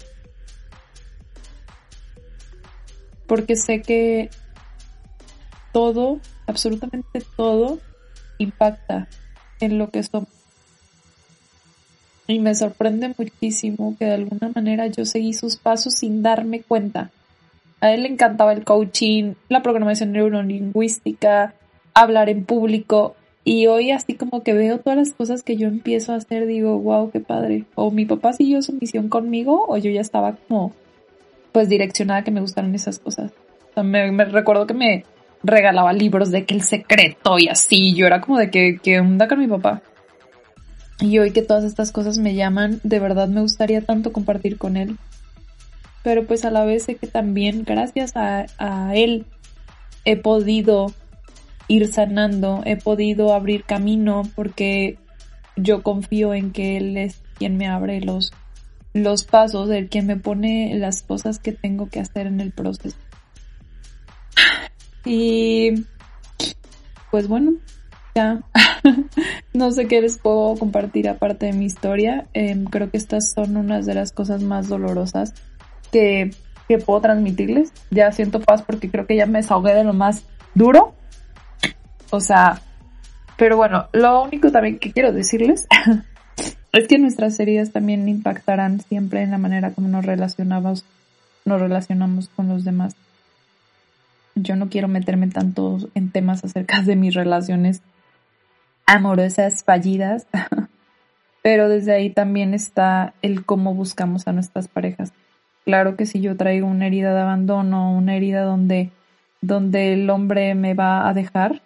Porque 3.27 3.55
sé 3.55 3.81
que 3.81 4.29
todo, 5.71 6.19
absolutamente 6.47 7.21
todo, 7.35 7.79
impacta 8.39 9.07
en 9.59 9.77
lo 9.77 9.89
que 9.89 10.01
somos. 10.03 10.29
Y 12.27 12.39
me 12.39 12.55
sorprende 12.55 13.13
muchísimo 13.17 13.95
que 13.97 14.05
de 14.05 14.13
alguna 14.15 14.49
manera 14.53 14.87
yo 14.87 15.05
seguí 15.05 15.33
sus 15.33 15.55
pasos 15.55 15.93
sin 15.93 16.23
darme 16.23 16.61
cuenta. 16.61 17.09
A 17.79 17.91
él 17.91 18.03
le 18.03 18.09
encantaba 18.09 18.53
el 18.53 18.65
coaching, 18.65 19.33
la 19.49 19.61
programación 19.61 20.11
neurolingüística, 20.11 21.53
hablar 21.93 22.29
en 22.29 22.43
público. 22.43 23.15
Y 23.45 23.67
hoy 23.67 23.91
así 23.91 24.15
como 24.15 24.43
que 24.43 24.51
veo 24.51 24.79
todas 24.79 24.97
las 24.97 25.11
cosas 25.13 25.41
que 25.41 25.55
yo 25.55 25.67
empiezo 25.67 26.11
a 26.11 26.17
hacer, 26.17 26.47
digo, 26.47 26.77
wow, 26.79 27.11
qué 27.11 27.21
padre. 27.21 27.63
O 27.75 27.91
mi 27.91 28.05
papá 28.05 28.33
siguió 28.33 28.61
su 28.61 28.73
misión 28.73 29.07
conmigo, 29.07 29.65
o 29.69 29.77
yo 29.77 29.89
ya 29.89 30.01
estaba 30.01 30.33
como 30.33 30.73
pues 31.57 31.69
direccionada 31.69 32.23
que 32.23 32.29
me 32.29 32.39
gustaran 32.39 32.75
esas 32.75 32.99
cosas. 32.99 33.31
me, 33.83 34.25
recuerdo 34.25 34.67
que 34.67 34.75
me 34.75 35.05
regalaba 35.41 35.91
libros 35.91 36.29
de 36.29 36.45
que 36.45 36.53
el 36.53 36.61
secreto 36.61 37.39
y 37.39 37.47
así. 37.47 37.95
Yo 37.95 38.05
era 38.05 38.21
como 38.21 38.37
de 38.37 38.51
que, 38.51 38.77
que 38.77 38.99
onda 38.99 39.27
con 39.27 39.39
mi 39.39 39.47
papá. 39.47 39.81
Y 40.99 41.17
hoy 41.17 41.31
que 41.31 41.41
todas 41.41 41.63
estas 41.63 41.91
cosas 41.91 42.19
me 42.19 42.35
llaman, 42.35 42.79
de 42.83 42.99
verdad 42.99 43.27
me 43.27 43.41
gustaría 43.41 43.81
tanto 43.81 44.13
compartir 44.13 44.59
con 44.59 44.77
él. 44.77 44.97
Pero 46.03 46.27
pues 46.27 46.45
a 46.45 46.51
la 46.51 46.63
vez 46.63 46.83
sé 46.83 46.93
que 46.93 47.07
también 47.07 47.63
gracias 47.65 48.13
a 48.15 48.91
él 48.93 49.25
he 50.05 50.15
podido 50.15 50.93
ir 51.67 51.87
sanando, 51.87 52.61
he 52.65 52.77
podido 52.77 53.33
abrir 53.33 53.63
camino 53.63 54.21
porque 54.35 54.99
yo 55.55 55.81
confío 55.81 56.35
en 56.35 56.51
que 56.51 56.77
él 56.77 56.97
es 56.97 57.23
quien 57.33 57.57
me 57.57 57.67
abre 57.67 57.99
los 57.99 58.31
los 58.93 59.23
pasos, 59.23 59.69
el 59.69 59.89
que 59.89 60.01
me 60.01 60.17
pone 60.17 60.73
las 60.77 61.01
cosas 61.03 61.39
que 61.39 61.51
tengo 61.51 61.89
que 61.89 61.99
hacer 61.99 62.27
en 62.27 62.41
el 62.41 62.51
proceso. 62.51 62.97
Y 65.05 65.85
pues 67.11 67.27
bueno, 67.27 67.53
ya 68.15 68.41
no 69.53 69.71
sé 69.71 69.87
qué 69.87 70.01
les 70.01 70.17
puedo 70.17 70.55
compartir 70.55 71.07
aparte 71.07 71.47
de 71.47 71.53
mi 71.53 71.65
historia. 71.65 72.27
Em, 72.33 72.65
creo 72.65 72.89
que 72.91 72.97
estas 72.97 73.31
son 73.31 73.57
unas 73.57 73.85
de 73.85 73.93
las 73.93 74.11
cosas 74.11 74.43
más 74.43 74.67
dolorosas 74.67 75.33
que, 75.91 76.31
que 76.67 76.77
puedo 76.79 77.01
transmitirles. 77.01 77.71
Ya 77.91 78.11
siento 78.11 78.41
paz 78.41 78.63
porque 78.63 78.89
creo 78.89 79.07
que 79.07 79.15
ya 79.15 79.25
me 79.25 79.39
desahogué 79.39 79.73
de 79.73 79.83
lo 79.83 79.93
más 79.93 80.23
duro. 80.55 80.93
O 82.09 82.19
sea, 82.19 82.61
pero 83.37 83.55
bueno, 83.55 83.87
lo 83.93 84.23
único 84.23 84.51
también 84.51 84.79
que 84.79 84.91
quiero 84.91 85.11
decirles 85.13 85.67
Es 86.77 86.87
que 86.87 86.99
nuestras 86.99 87.39
heridas 87.39 87.71
también 87.71 88.07
impactarán 88.07 88.81
siempre 88.81 89.23
en 89.23 89.31
la 89.31 89.39
manera 89.39 89.71
como 89.71 89.87
nos 89.87 90.05
relacionamos, 90.05 90.85
nos 91.43 91.59
relacionamos 91.59 92.29
con 92.29 92.49
los 92.49 92.63
demás. 92.65 92.95
Yo 94.35 94.55
no 94.55 94.69
quiero 94.69 94.87
meterme 94.87 95.27
tanto 95.27 95.79
en 95.95 96.11
temas 96.11 96.45
acerca 96.45 96.83
de 96.83 96.95
mis 96.95 97.15
relaciones 97.15 97.81
amorosas 98.85 99.63
fallidas, 99.63 100.27
pero 101.41 101.67
desde 101.67 101.95
ahí 101.95 102.11
también 102.11 102.53
está 102.53 103.15
el 103.23 103.43
cómo 103.43 103.73
buscamos 103.73 104.27
a 104.27 104.33
nuestras 104.33 104.67
parejas. 104.67 105.13
Claro 105.65 105.95
que 105.95 106.05
si 106.05 106.21
yo 106.21 106.37
traigo 106.37 106.67
una 106.67 106.85
herida 106.85 107.11
de 107.11 107.21
abandono, 107.21 107.91
una 107.91 108.15
herida 108.15 108.43
donde, 108.43 108.91
donde 109.41 109.93
el 109.93 110.07
hombre 110.11 110.53
me 110.53 110.75
va 110.75 111.09
a 111.09 111.15
dejar, 111.15 111.63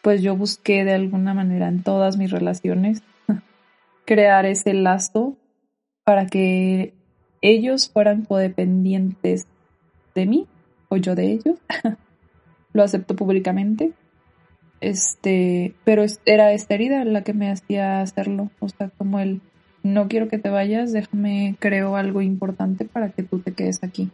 pues 0.00 0.22
yo 0.22 0.36
busqué 0.36 0.84
de 0.84 0.92
alguna 0.92 1.34
manera 1.34 1.66
en 1.66 1.82
todas 1.82 2.16
mis 2.16 2.30
relaciones 2.30 3.02
crear 4.04 4.46
ese 4.46 4.74
lazo 4.74 5.36
para 6.04 6.26
que 6.26 6.94
ellos 7.40 7.90
fueran 7.90 8.24
codependientes 8.24 9.46
de 10.14 10.26
mí 10.26 10.46
o 10.88 10.96
yo 10.96 11.14
de 11.14 11.32
ellos. 11.32 11.58
Lo 12.72 12.82
acepto 12.82 13.16
públicamente. 13.16 13.92
Este, 14.80 15.74
pero 15.84 16.04
era 16.26 16.52
esta 16.52 16.74
herida 16.74 17.04
la 17.04 17.22
que 17.22 17.34
me 17.34 17.50
hacía 17.50 18.00
hacerlo. 18.00 18.50
O 18.60 18.68
sea, 18.68 18.88
como 18.98 19.20
el 19.20 19.40
no 19.82 20.08
quiero 20.08 20.28
que 20.28 20.38
te 20.38 20.48
vayas, 20.48 20.92
déjame, 20.92 21.56
creo 21.58 21.96
algo 21.96 22.22
importante 22.22 22.84
para 22.84 23.10
que 23.10 23.22
tú 23.22 23.40
te 23.40 23.52
quedes 23.52 23.82
aquí. 23.82 24.10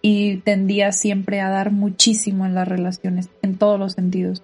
Y 0.00 0.38
tendía 0.38 0.92
siempre 0.92 1.40
a 1.40 1.48
dar 1.48 1.72
muchísimo 1.72 2.46
en 2.46 2.54
las 2.54 2.68
relaciones, 2.68 3.28
en 3.42 3.56
todos 3.56 3.78
los 3.78 3.94
sentidos. 3.94 4.42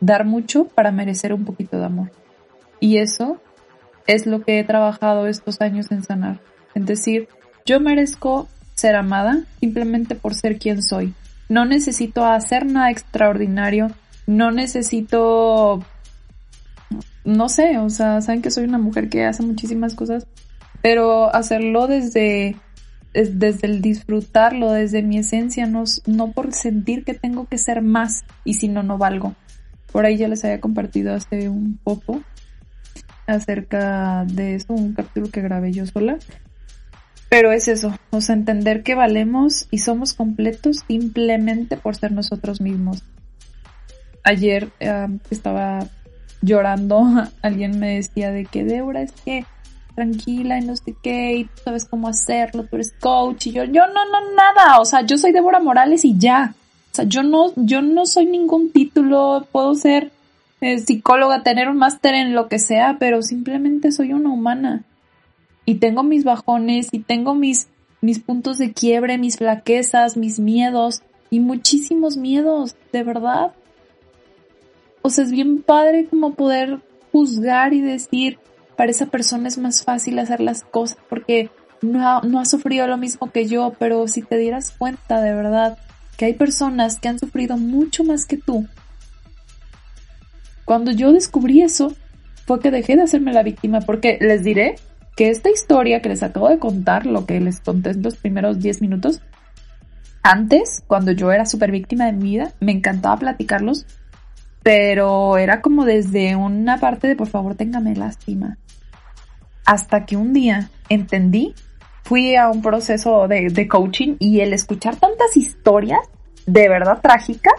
Dar 0.00 0.24
mucho 0.24 0.64
para 0.64 0.90
merecer 0.90 1.32
un 1.32 1.44
poquito 1.44 1.78
de 1.78 1.84
amor. 1.84 2.10
Y 2.80 2.98
eso 2.98 3.40
es 4.06 4.26
lo 4.26 4.42
que 4.42 4.58
he 4.58 4.64
trabajado 4.64 5.26
estos 5.26 5.60
años 5.60 5.90
en 5.90 6.02
sanar. 6.02 6.40
Es 6.74 6.86
decir, 6.86 7.28
yo 7.64 7.80
merezco 7.80 8.48
ser 8.74 8.96
amada 8.96 9.44
simplemente 9.60 10.14
por 10.14 10.34
ser 10.34 10.58
quien 10.58 10.82
soy. 10.82 11.14
No 11.48 11.64
necesito 11.64 12.24
hacer 12.24 12.66
nada 12.66 12.90
extraordinario, 12.90 13.90
no 14.26 14.50
necesito, 14.50 15.84
no 17.24 17.48
sé, 17.48 17.78
o 17.78 17.90
sea, 17.90 18.20
saben 18.20 18.42
que 18.42 18.50
soy 18.50 18.64
una 18.64 18.78
mujer 18.78 19.08
que 19.08 19.24
hace 19.24 19.42
muchísimas 19.42 19.94
cosas, 19.94 20.26
pero 20.82 21.34
hacerlo 21.34 21.86
desde, 21.86 22.56
desde 23.12 23.66
el 23.66 23.80
disfrutarlo, 23.82 24.72
desde 24.72 25.02
mi 25.02 25.18
esencia, 25.18 25.66
no, 25.66 25.84
no 26.06 26.32
por 26.32 26.52
sentir 26.54 27.04
que 27.04 27.14
tengo 27.14 27.46
que 27.46 27.58
ser 27.58 27.82
más 27.82 28.24
y 28.44 28.54
si 28.54 28.68
no, 28.68 28.82
no 28.82 28.98
valgo. 28.98 29.34
Por 29.92 30.06
ahí 30.06 30.16
ya 30.16 30.28
les 30.28 30.44
había 30.44 30.60
compartido 30.60 31.14
hace 31.14 31.48
un 31.48 31.78
poco 31.82 32.22
acerca 33.26 34.24
de 34.26 34.56
eso, 34.56 34.72
un 34.72 34.92
capítulo 34.92 35.30
que 35.30 35.42
grabé 35.42 35.72
yo 35.72 35.86
sola. 35.86 36.18
Pero 37.28 37.52
es 37.52 37.68
eso, 37.68 37.98
o 38.10 38.20
sea, 38.20 38.36
entender 38.36 38.82
que 38.82 38.94
valemos 38.94 39.66
y 39.70 39.78
somos 39.78 40.14
completos 40.14 40.84
simplemente 40.86 41.76
por 41.76 41.96
ser 41.96 42.12
nosotros 42.12 42.60
mismos. 42.60 43.02
Ayer 44.22 44.70
estaba 45.30 45.88
llorando, 46.42 47.04
alguien 47.42 47.78
me 47.78 47.96
decía 47.96 48.30
de 48.30 48.44
que 48.44 48.64
Deborah 48.64 49.02
es 49.02 49.12
que 49.12 49.44
tranquila 49.94 50.58
y 50.58 50.64
no 50.64 50.76
sé 50.76 50.94
qué, 51.02 51.36
y 51.36 51.44
tú 51.44 51.62
sabes 51.64 51.84
cómo 51.84 52.08
hacerlo, 52.08 52.64
tú 52.64 52.76
eres 52.76 52.92
coach, 53.00 53.46
y 53.46 53.52
yo, 53.52 53.64
yo 53.64 53.86
no, 53.86 54.04
no, 54.04 54.34
nada, 54.34 54.80
o 54.80 54.84
sea, 54.84 55.02
yo 55.02 55.16
soy 55.16 55.32
Débora 55.32 55.60
Morales 55.60 56.04
y 56.04 56.18
ya. 56.18 56.54
O 56.92 56.94
sea, 56.94 57.04
yo 57.06 57.22
no, 57.22 57.52
yo 57.56 57.82
no 57.82 58.06
soy 58.06 58.26
ningún 58.26 58.70
título, 58.70 59.46
puedo 59.50 59.74
ser 59.74 60.12
eh, 60.64 60.78
psicóloga, 60.78 61.42
tener 61.42 61.68
un 61.68 61.76
máster 61.76 62.14
en 62.14 62.34
lo 62.34 62.48
que 62.48 62.58
sea, 62.58 62.96
pero 62.98 63.20
simplemente 63.20 63.92
soy 63.92 64.14
una 64.14 64.30
humana. 64.30 64.82
Y 65.66 65.74
tengo 65.74 66.02
mis 66.02 66.24
bajones 66.24 66.88
y 66.90 67.00
tengo 67.00 67.34
mis, 67.34 67.68
mis 68.00 68.18
puntos 68.18 68.56
de 68.56 68.72
quiebre, 68.72 69.18
mis 69.18 69.36
flaquezas, 69.36 70.16
mis 70.16 70.38
miedos 70.38 71.02
y 71.28 71.40
muchísimos 71.40 72.16
miedos, 72.16 72.76
de 72.92 73.02
verdad. 73.02 73.52
O 75.02 75.10
sea, 75.10 75.24
es 75.24 75.32
bien 75.32 75.60
padre 75.60 76.06
como 76.06 76.32
poder 76.32 76.80
juzgar 77.12 77.74
y 77.74 77.82
decir, 77.82 78.38
para 78.74 78.90
esa 78.90 79.04
persona 79.04 79.48
es 79.48 79.58
más 79.58 79.84
fácil 79.84 80.18
hacer 80.18 80.40
las 80.40 80.62
cosas 80.62 80.96
porque 81.10 81.50
no 81.82 82.22
no 82.22 82.40
ha 82.40 82.46
sufrido 82.46 82.86
lo 82.86 82.96
mismo 82.96 83.30
que 83.30 83.46
yo, 83.46 83.74
pero 83.78 84.08
si 84.08 84.22
te 84.22 84.38
dieras 84.38 84.74
cuenta 84.78 85.20
de 85.20 85.34
verdad 85.34 85.76
que 86.16 86.24
hay 86.24 86.32
personas 86.32 86.98
que 86.98 87.08
han 87.08 87.18
sufrido 87.18 87.58
mucho 87.58 88.02
más 88.02 88.24
que 88.24 88.38
tú 88.38 88.66
cuando 90.64 90.90
yo 90.90 91.12
descubrí 91.12 91.62
eso, 91.62 91.94
fue 92.46 92.60
que 92.60 92.70
dejé 92.70 92.96
de 92.96 93.02
hacerme 93.02 93.32
la 93.32 93.42
víctima, 93.42 93.80
porque 93.80 94.18
les 94.20 94.44
diré 94.44 94.76
que 95.16 95.30
esta 95.30 95.50
historia 95.50 96.00
que 96.00 96.08
les 96.08 96.22
acabo 96.22 96.48
de 96.48 96.58
contar, 96.58 97.06
lo 97.06 97.26
que 97.26 97.40
les 97.40 97.60
conté 97.60 97.90
en 97.90 98.02
los 98.02 98.16
primeros 98.16 98.58
10 98.60 98.82
minutos, 98.82 99.20
antes, 100.22 100.82
cuando 100.86 101.12
yo 101.12 101.32
era 101.32 101.44
súper 101.44 101.70
víctima 101.70 102.06
de 102.06 102.12
mi 102.12 102.30
vida, 102.30 102.52
me 102.60 102.72
encantaba 102.72 103.18
platicarlos, 103.18 103.86
pero 104.62 105.36
era 105.36 105.60
como 105.60 105.84
desde 105.84 106.34
una 106.34 106.78
parte 106.78 107.06
de 107.06 107.16
por 107.16 107.28
favor 107.28 107.54
téngame 107.54 107.94
lástima. 107.94 108.56
Hasta 109.66 110.06
que 110.06 110.16
un 110.16 110.32
día 110.32 110.70
entendí, 110.88 111.54
fui 112.04 112.36
a 112.36 112.48
un 112.48 112.62
proceso 112.62 113.28
de, 113.28 113.48
de 113.50 113.68
coaching 113.68 114.16
y 114.18 114.40
el 114.40 114.54
escuchar 114.54 114.96
tantas 114.96 115.36
historias 115.36 116.00
de 116.46 116.68
verdad 116.68 117.00
trágicas, 117.02 117.54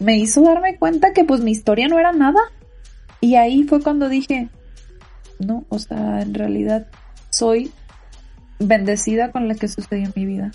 me 0.00 0.16
hizo 0.16 0.42
darme 0.42 0.76
cuenta 0.76 1.12
que 1.12 1.24
pues 1.24 1.40
mi 1.40 1.50
historia 1.50 1.88
no 1.88 1.98
era 1.98 2.12
nada. 2.12 2.40
Y 3.20 3.36
ahí 3.36 3.62
fue 3.64 3.82
cuando 3.82 4.08
dije, 4.08 4.48
no, 5.38 5.64
o 5.68 5.78
sea, 5.78 6.22
en 6.22 6.34
realidad 6.34 6.86
soy 7.30 7.70
bendecida 8.58 9.30
con 9.30 9.48
lo 9.48 9.54
que 9.54 9.68
sucedió 9.68 10.06
en 10.06 10.12
mi 10.16 10.26
vida. 10.26 10.52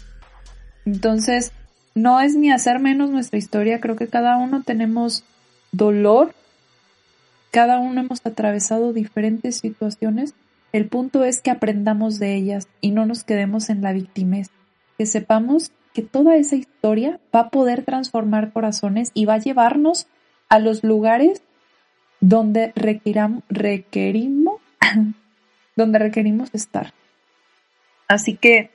Entonces, 0.86 1.52
no 1.96 2.22
es 2.22 2.36
ni 2.36 2.52
hacer 2.52 2.80
menos 2.80 3.10
nuestra 3.10 3.40
historia, 3.40 3.80
creo 3.80 3.96
que 3.96 4.08
cada 4.08 4.38
uno 4.38 4.64
tenemos 4.64 5.24
dolor, 5.72 6.34
cada 7.52 7.80
uno 7.80 8.02
hemos 8.02 8.26
atravesado 8.26 8.94
diferentes 8.94 9.58
situaciones, 9.58 10.34
el 10.74 10.88
punto 10.88 11.24
es 11.24 11.42
que 11.42 11.50
aprendamos 11.50 12.20
de 12.20 12.36
ellas 12.36 12.68
y 12.82 12.92
no 12.92 13.06
nos 13.06 13.24
quedemos 13.24 13.70
en 13.70 13.82
la 13.82 13.94
victimez, 13.94 14.50
que 14.98 15.06
sepamos 15.06 15.72
que 15.98 16.04
toda 16.04 16.36
esa 16.36 16.56
historia 16.56 17.20
va 17.36 17.40
a 17.40 17.50
poder 17.50 17.84
transformar 17.84 18.54
corazones 18.54 19.10
y 19.16 19.26
va 19.26 19.34
a 19.34 19.40
llevarnos 19.40 20.06
a 20.48 20.60
los 20.60 20.84
lugares 20.84 21.42
donde 22.20 22.72
requerimos, 22.76 24.62
donde 25.76 25.98
requerimos 25.98 26.54
estar. 26.54 26.94
Así 28.08 28.36
que, 28.36 28.70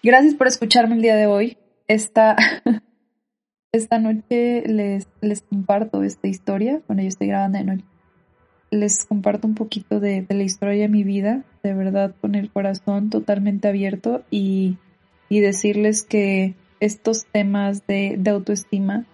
gracias 0.00 0.36
por 0.36 0.46
escucharme 0.46 0.94
el 0.94 1.02
día 1.02 1.16
de 1.16 1.26
hoy. 1.26 1.58
Esta, 1.88 2.36
esta 3.72 3.98
noche 3.98 4.62
les, 4.68 5.08
les 5.20 5.40
comparto 5.40 6.04
esta 6.04 6.28
historia. 6.28 6.82
Bueno, 6.86 7.02
yo 7.02 7.08
estoy 7.08 7.26
grabando 7.26 7.58
de 7.58 7.64
noche. 7.64 7.84
Les 8.70 9.04
comparto 9.06 9.48
un 9.48 9.56
poquito 9.56 9.98
de, 9.98 10.22
de 10.22 10.34
la 10.36 10.44
historia 10.44 10.82
de 10.82 10.88
mi 10.88 11.02
vida, 11.02 11.42
de 11.64 11.74
verdad, 11.74 12.14
con 12.20 12.36
el 12.36 12.48
corazón 12.48 13.10
totalmente 13.10 13.66
abierto 13.66 14.22
y 14.30 14.76
y 15.32 15.40
decirles 15.40 16.02
que 16.02 16.52
estos 16.78 17.24
temas 17.24 17.86
de, 17.86 18.20
autoestima, 18.26 19.06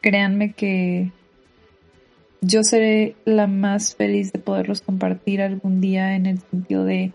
créanme 0.00 0.52
que 0.52 1.10
yo 2.40 2.62
seré 2.62 3.16
la 3.24 3.48
más 3.48 3.96
feliz 3.96 4.32
de 4.32 4.38
poderlos 4.38 4.82
compartir 4.82 5.42
algún 5.42 5.80
día 5.80 6.14
en 6.14 6.26
el 6.26 6.38
sentido 6.48 6.84
de 6.84 7.10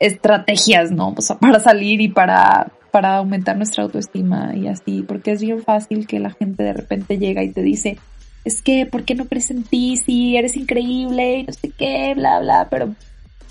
estrategias, 0.00 0.90
¿no? 0.90 1.14
O 1.16 1.20
sea, 1.20 1.38
para 1.38 1.60
salir 1.60 2.00
y 2.00 2.08
para, 2.08 2.72
para 2.90 3.18
aumentar 3.18 3.56
nuestra 3.56 3.84
autoestima 3.84 4.56
y 4.56 4.66
así, 4.66 5.04
porque 5.06 5.30
es 5.30 5.40
bien 5.40 5.62
fácil 5.62 6.08
que 6.08 6.18
la 6.18 6.30
gente 6.30 6.64
de 6.64 6.72
repente 6.72 7.16
llega 7.16 7.44
y 7.44 7.52
te 7.52 7.62
dice, 7.62 7.96
es 8.44 8.60
que, 8.60 8.86
¿por 8.86 9.04
qué 9.04 9.14
no 9.14 9.26
crees 9.26 9.52
en 9.52 9.62
ti 9.62 9.96
si 9.98 10.36
eres 10.36 10.56
increíble 10.56 11.36
y 11.36 11.42
no 11.44 11.52
sé 11.52 11.70
qué, 11.78 12.12
bla, 12.16 12.40
bla? 12.40 12.66
Pero, 12.68 12.92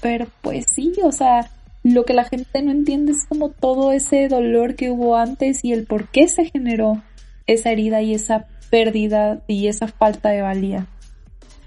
pero 0.01 0.27
pues 0.41 0.65
sí, 0.69 0.91
o 1.01 1.13
sea, 1.13 1.49
lo 1.83 2.05
que 2.05 2.13
la 2.13 2.25
gente 2.25 2.61
no 2.61 2.71
entiende 2.71 3.13
es 3.13 3.25
como 3.25 3.49
todo 3.49 3.91
ese 3.91 4.27
dolor 4.27 4.75
que 4.75 4.91
hubo 4.91 5.15
antes 5.15 5.63
y 5.63 5.73
el 5.73 5.85
por 5.85 6.09
qué 6.09 6.27
se 6.27 6.45
generó 6.45 7.01
esa 7.47 7.71
herida 7.71 8.01
y 8.01 8.13
esa 8.13 8.47
pérdida 8.69 9.41
y 9.47 9.67
esa 9.67 9.87
falta 9.87 10.29
de 10.29 10.41
valía. 10.41 10.87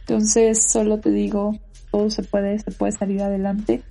Entonces, 0.00 0.62
solo 0.62 1.00
te 1.00 1.10
digo, 1.10 1.58
todo 1.90 2.10
se 2.10 2.22
puede, 2.22 2.58
se 2.58 2.70
puede 2.70 2.92
salir 2.92 3.22
adelante. 3.22 3.82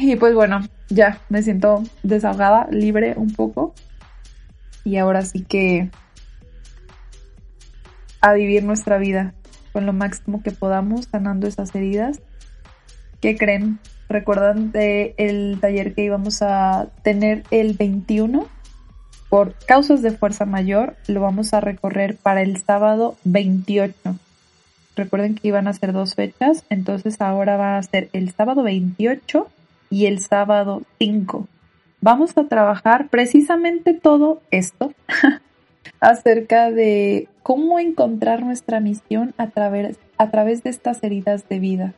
y 0.00 0.16
pues 0.16 0.34
bueno, 0.34 0.60
ya 0.88 1.20
me 1.28 1.42
siento 1.42 1.82
desahogada, 2.02 2.68
libre 2.70 3.14
un 3.16 3.32
poco. 3.32 3.74
Y 4.84 4.98
ahora 4.98 5.22
sí 5.22 5.42
que 5.42 5.90
a 8.20 8.32
vivir 8.32 8.62
nuestra 8.62 8.98
vida 8.98 9.34
con 9.72 9.84
lo 9.84 9.92
máximo 9.92 10.42
que 10.42 10.52
podamos, 10.52 11.06
sanando 11.10 11.46
esas 11.46 11.74
heridas. 11.74 12.20
¿Qué 13.20 13.36
creen? 13.36 13.78
Recuerdan 14.08 14.72
de 14.72 15.14
el 15.18 15.58
taller 15.60 15.94
que 15.94 16.04
íbamos 16.04 16.42
a 16.42 16.88
tener 17.02 17.42
el 17.50 17.74
21 17.74 18.46
por 19.28 19.54
causas 19.66 20.02
de 20.02 20.12
fuerza 20.12 20.44
mayor 20.44 20.96
lo 21.06 21.20
vamos 21.20 21.52
a 21.52 21.60
recorrer 21.60 22.16
para 22.16 22.42
el 22.42 22.56
sábado 22.58 23.16
28 23.24 24.16
recuerden 24.96 25.34
que 25.34 25.48
iban 25.48 25.68
a 25.68 25.72
ser 25.74 25.92
dos 25.92 26.14
fechas, 26.14 26.64
entonces 26.70 27.20
ahora 27.20 27.56
va 27.56 27.76
a 27.76 27.82
ser 27.82 28.08
el 28.12 28.32
sábado 28.32 28.62
28 28.62 29.46
y 29.90 30.06
el 30.06 30.20
sábado 30.20 30.82
5. 30.98 31.46
Vamos 32.00 32.36
a 32.36 32.44
trabajar 32.44 33.08
precisamente 33.08 33.94
todo 33.94 34.40
esto 34.50 34.92
acerca 36.00 36.70
de 36.70 37.28
cómo 37.42 37.78
encontrar 37.78 38.42
nuestra 38.42 38.80
misión 38.80 39.34
a 39.36 39.48
través, 39.48 39.98
a 40.18 40.30
través 40.30 40.62
de 40.64 40.70
estas 40.70 41.02
heridas 41.02 41.48
de 41.48 41.60
vida. 41.60 41.94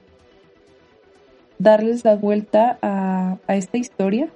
Darles 1.59 2.05
la 2.05 2.15
vuelta 2.17 2.79
a, 2.83 3.39
esta 3.49 3.79
historia 3.79 4.29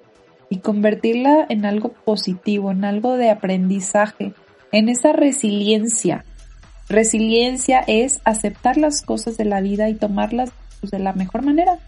y 0.49 0.59
convertirla 0.59 1.47
en 1.49 1.65
algo 1.65 1.93
positivo, 1.93 2.71
en 2.71 2.85
algo 2.85 3.17
de 3.17 3.31
aprendizaje, 3.31 4.35
en 4.73 4.89
esa 4.89 5.13
resiliencia. 5.13 6.25
Resiliencia 6.89 7.81
es 7.87 8.21
aceptar 8.25 8.77
las 8.77 9.03
cosas 9.03 9.37
de 9.37 9.45
la 9.45 9.61
vida 9.61 9.89
y 9.89 9.95
tomarlas 9.95 10.51
pues, 10.81 10.91
de 10.91 10.99
la 10.99 11.13
mejor 11.13 11.43
manera, 11.43 11.79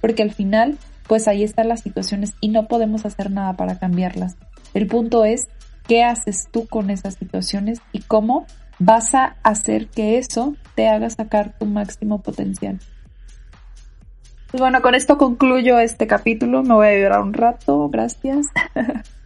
porque 0.00 0.22
al 0.22 0.32
final, 0.32 0.78
pues 1.08 1.26
ahí 1.26 1.42
están 1.42 1.68
las 1.68 1.80
situaciones 1.80 2.34
y 2.40 2.48
no 2.48 2.68
podemos 2.68 3.06
hacer 3.06 3.30
nada 3.30 3.54
para 3.54 3.78
cambiarlas. 3.78 4.36
El 4.74 4.86
punto 4.86 5.24
es 5.24 5.48
qué 5.88 6.04
haces 6.04 6.48
tú 6.50 6.66
con 6.66 6.90
esas 6.90 7.14
situaciones 7.14 7.80
y 7.92 8.00
cómo 8.00 8.46
vas 8.78 9.14
a 9.14 9.36
hacer 9.42 9.88
que 9.88 10.18
eso 10.18 10.56
te 10.74 10.88
haga 10.88 11.10
sacar 11.10 11.56
tu 11.58 11.66
máximo 11.66 12.20
potencial. 12.20 12.78
Pues 14.52 14.60
bueno, 14.60 14.82
con 14.82 14.94
esto 14.94 15.16
concluyo 15.16 15.78
este 15.78 16.06
capítulo. 16.06 16.62
Me 16.62 16.74
voy 16.74 16.86
a 16.86 16.98
llorar 16.98 17.22
un 17.22 17.32
rato. 17.32 17.88
Gracias. 17.88 18.48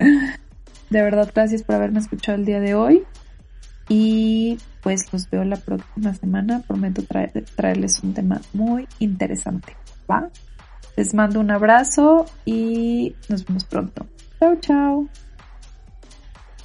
De 0.90 1.02
verdad, 1.02 1.28
gracias 1.34 1.64
por 1.64 1.74
haberme 1.74 1.98
escuchado 1.98 2.38
el 2.38 2.44
día 2.44 2.60
de 2.60 2.76
hoy. 2.76 3.02
Y 3.88 4.56
pues 4.84 5.12
los 5.12 5.28
veo 5.28 5.42
la 5.42 5.56
próxima 5.56 6.14
semana. 6.14 6.62
Prometo 6.68 7.02
traerles 7.56 8.04
un 8.04 8.14
tema 8.14 8.40
muy 8.52 8.86
interesante. 9.00 9.76
¿Va? 10.08 10.30
Les 10.96 11.12
mando 11.12 11.40
un 11.40 11.50
abrazo 11.50 12.26
y 12.44 13.16
nos 13.28 13.44
vemos 13.44 13.64
pronto. 13.64 14.06
Chao, 14.38 14.54
chao. 14.60 15.08